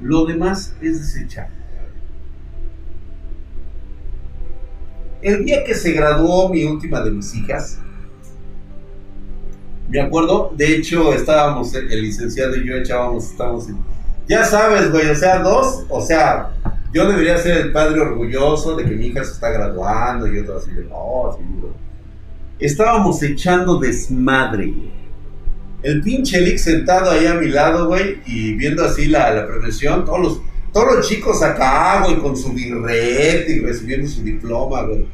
[0.00, 1.48] Lo demás es desechar.
[5.20, 7.78] El día que se graduó mi última de mis hijas,
[9.88, 13.91] me acuerdo, de hecho estábamos, el licenciado y yo echábamos, estábamos en
[14.28, 16.50] ya sabes, güey, o sea, dos, o sea,
[16.92, 20.58] yo debería ser el padre orgulloso de que mi hija se está graduando y otro
[20.58, 21.72] así de, no, sí, güey.
[22.58, 24.72] Estábamos echando desmadre.
[25.82, 30.04] El pinche Lick sentado ahí a mi lado, güey, y viendo así la, la progresión,
[30.04, 30.40] todos los,
[30.72, 35.06] todos los chicos acá, güey, con su birrete y recibiendo su diploma, güey.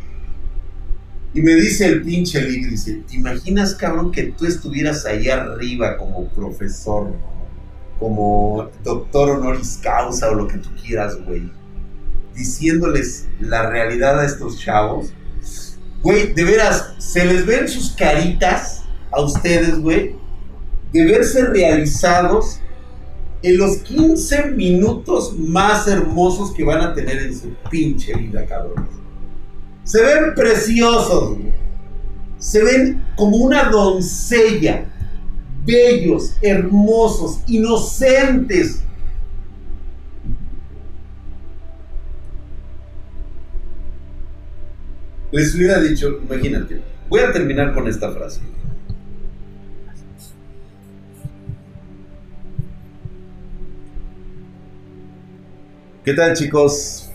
[1.33, 5.97] Y me dice el pinche Lick, dice, ¿te imaginas, cabrón, que tú estuvieras ahí arriba
[5.97, 7.13] como profesor?
[7.99, 11.51] Como doctor honoris causa o lo que tú quieras, güey,
[12.35, 15.13] diciéndoles la realidad a estos chavos,
[16.03, 20.15] güey, de veras, se les ven sus caritas a ustedes, güey,
[20.93, 22.61] de verse realizados
[23.43, 28.91] en los 15 minutos más hermosos que van a tener en su pinche vida, cabrones.
[29.85, 31.55] Se ven preciosos, güey.
[32.39, 34.87] Se ven como una doncella
[35.69, 38.83] bellos, hermosos, inocentes.
[45.31, 48.41] Les hubiera dicho, imagínate, voy a terminar con esta frase.
[56.03, 57.09] ¿Qué tal chicos?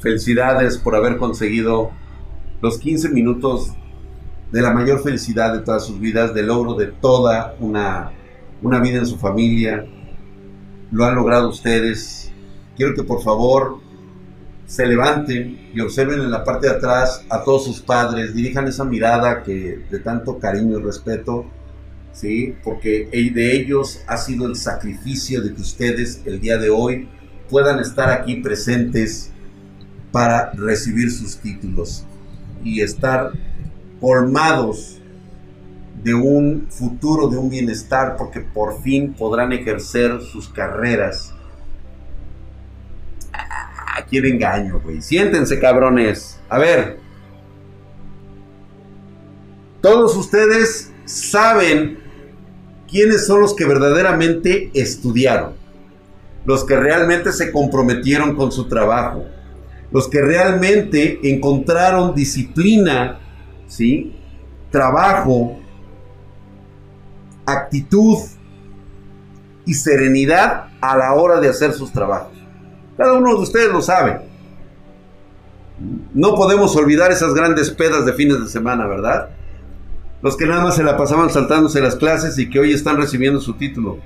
[0.00, 1.90] felicidades por haber conseguido
[2.62, 3.72] los 15 minutos
[4.52, 8.12] de la mayor felicidad de todas sus vidas, del logro de toda una,
[8.62, 9.86] una vida en su familia.
[10.90, 12.32] Lo han logrado ustedes.
[12.76, 13.78] Quiero que por favor
[14.70, 18.84] se levanten y observen en la parte de atrás a todos sus padres, dirijan esa
[18.84, 21.44] mirada que de tanto cariño y respeto,
[22.12, 22.54] ¿sí?
[22.62, 27.08] porque de ellos ha sido el sacrificio de que ustedes el día de hoy
[27.48, 29.32] puedan estar aquí presentes
[30.12, 32.04] para recibir sus títulos
[32.62, 33.32] y estar
[34.00, 34.98] colmados
[36.02, 41.34] de un futuro, de un bienestar, porque por fin podrán ejercer sus carreras
[44.10, 45.00] quién engaño, güey.
[45.00, 46.38] Siéntense, cabrones.
[46.48, 46.98] A ver.
[49.80, 51.98] Todos ustedes saben
[52.90, 55.54] quiénes son los que verdaderamente estudiaron.
[56.44, 59.24] Los que realmente se comprometieron con su trabajo.
[59.92, 63.20] Los que realmente encontraron disciplina,
[63.70, 64.16] ¿sí?
[64.70, 65.58] Trabajo,
[67.46, 68.18] actitud
[69.64, 72.32] y serenidad a la hora de hacer sus trabajos.
[72.96, 74.20] Cada uno de ustedes lo sabe.
[76.12, 79.30] No podemos olvidar esas grandes pedas de fines de semana, ¿verdad?
[80.20, 83.40] Los que nada más se la pasaban saltándose las clases y que hoy están recibiendo
[83.40, 83.98] su título.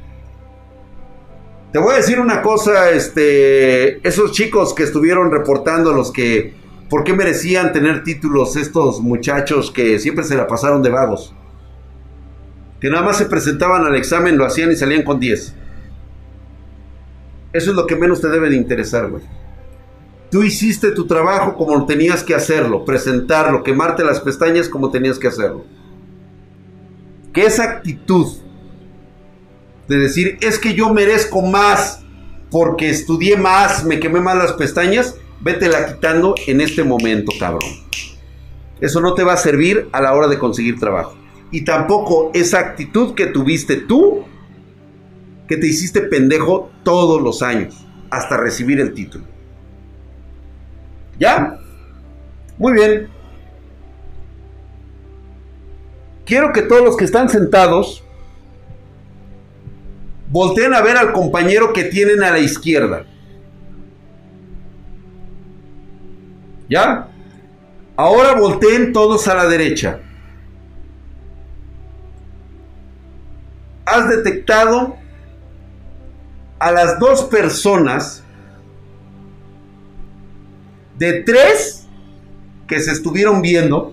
[1.72, 6.54] Te voy a decir una cosa, este, esos chicos que estuvieron reportando los que,
[6.88, 11.34] ¿por qué merecían tener títulos estos muchachos que siempre se la pasaron de vagos?
[12.80, 15.54] Que nada más se presentaban al examen, lo hacían y salían con 10.
[17.52, 19.22] Eso es lo que menos te debe de interesar, güey.
[20.30, 25.28] Tú hiciste tu trabajo como tenías que hacerlo, presentarlo, quemarte las pestañas como tenías que
[25.28, 25.64] hacerlo.
[27.32, 28.26] Que esa actitud
[29.88, 32.00] de decir, es que yo merezco más
[32.50, 37.70] porque estudié más, me quemé más las pestañas, la quitando en este momento, cabrón.
[38.80, 41.16] Eso no te va a servir a la hora de conseguir trabajo.
[41.50, 44.24] Y tampoco esa actitud que tuviste tú
[45.48, 49.24] que te hiciste pendejo todos los años hasta recibir el título.
[51.18, 51.58] ¿Ya?
[52.58, 53.08] Muy bien.
[56.24, 58.02] Quiero que todos los que están sentados
[60.30, 63.04] volteen a ver al compañero que tienen a la izquierda.
[66.68, 67.08] ¿Ya?
[67.96, 70.00] Ahora volteen todos a la derecha.
[73.84, 74.96] ¿Has detectado
[76.58, 78.24] a las dos personas
[80.98, 81.86] de tres
[82.66, 83.92] que se estuvieron viendo,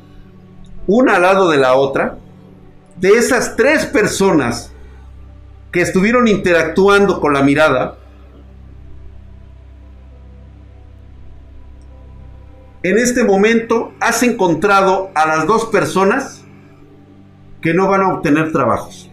[0.88, 2.18] una al lado de la otra,
[2.98, 4.72] de esas tres personas
[5.72, 7.98] que estuvieron interactuando con la mirada,
[12.84, 16.44] en este momento has encontrado a las dos personas
[17.62, 19.10] que no van a obtener trabajos,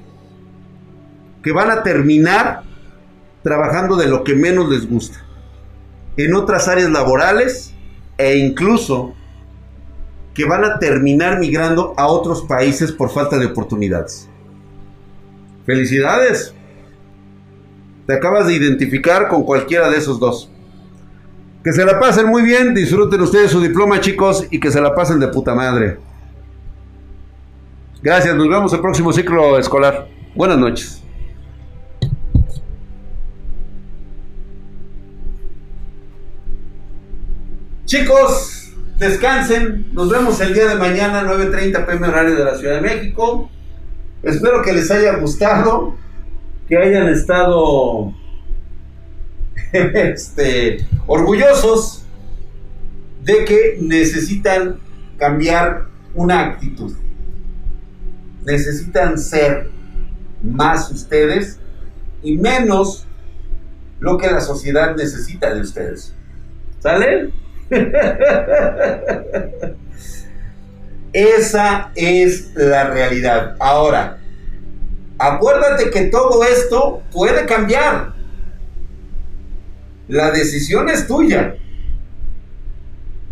[1.43, 2.62] que van a terminar
[3.43, 5.23] trabajando de lo que menos les gusta,
[6.16, 7.74] en otras áreas laborales
[8.16, 9.15] e incluso
[10.35, 14.28] que van a terminar migrando a otros países por falta de oportunidades.
[15.66, 16.55] Felicidades.
[18.07, 20.51] Te acabas de identificar con cualquiera de esos dos.
[21.69, 24.95] Que se la pasen muy bien, disfruten ustedes su diploma chicos y que se la
[24.95, 25.99] pasen de puta madre.
[28.03, 30.09] Gracias, nos vemos el próximo ciclo escolar.
[30.35, 31.03] Buenas noches.
[37.85, 39.93] Chicos, descansen.
[39.93, 43.51] Nos vemos el día de mañana, 9.30 pm horario de la Ciudad de México.
[44.23, 45.97] Espero que les haya gustado,
[46.66, 48.15] que hayan estado
[49.72, 52.05] este, orgullosos
[53.22, 54.80] de que necesitan
[55.18, 56.94] cambiar una actitud.
[58.44, 59.70] Necesitan ser
[60.43, 61.59] más ustedes
[62.22, 63.06] y menos
[64.01, 66.14] lo que la sociedad necesita de ustedes.
[66.80, 67.30] ¿Sale?
[71.12, 73.56] Esa es la realidad.
[73.59, 74.18] Ahora,
[75.18, 78.14] acuérdate que todo esto puede cambiar.
[80.09, 81.56] La decisión es tuya.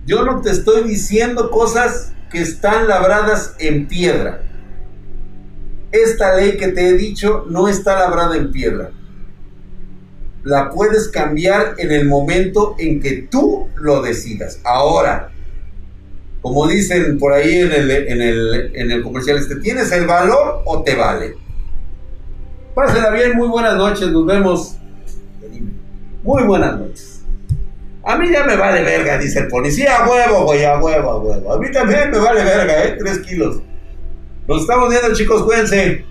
[0.07, 4.43] Yo no te estoy diciendo cosas que están labradas en piedra.
[5.90, 8.90] Esta ley que te he dicho no está labrada en piedra
[10.47, 14.61] la puedes cambiar en el momento en que tú lo decidas.
[14.62, 15.32] Ahora,
[16.40, 20.62] como dicen por ahí en el, en el, en el comercial, este, ¿tienes el valor
[20.65, 21.35] o te vale?
[22.77, 24.77] Pásela bien, muy buenas noches, nos vemos.
[26.27, 27.23] Muy buenas noches.
[28.03, 29.98] A mí ya me vale verga, dice el policía.
[29.98, 31.53] A huevo, güey, a huevo, a huevo.
[31.53, 32.97] A mí también me vale verga, ¿eh?
[32.98, 33.61] Tres kilos.
[34.48, 36.05] Nos estamos viendo, chicos, cuídense.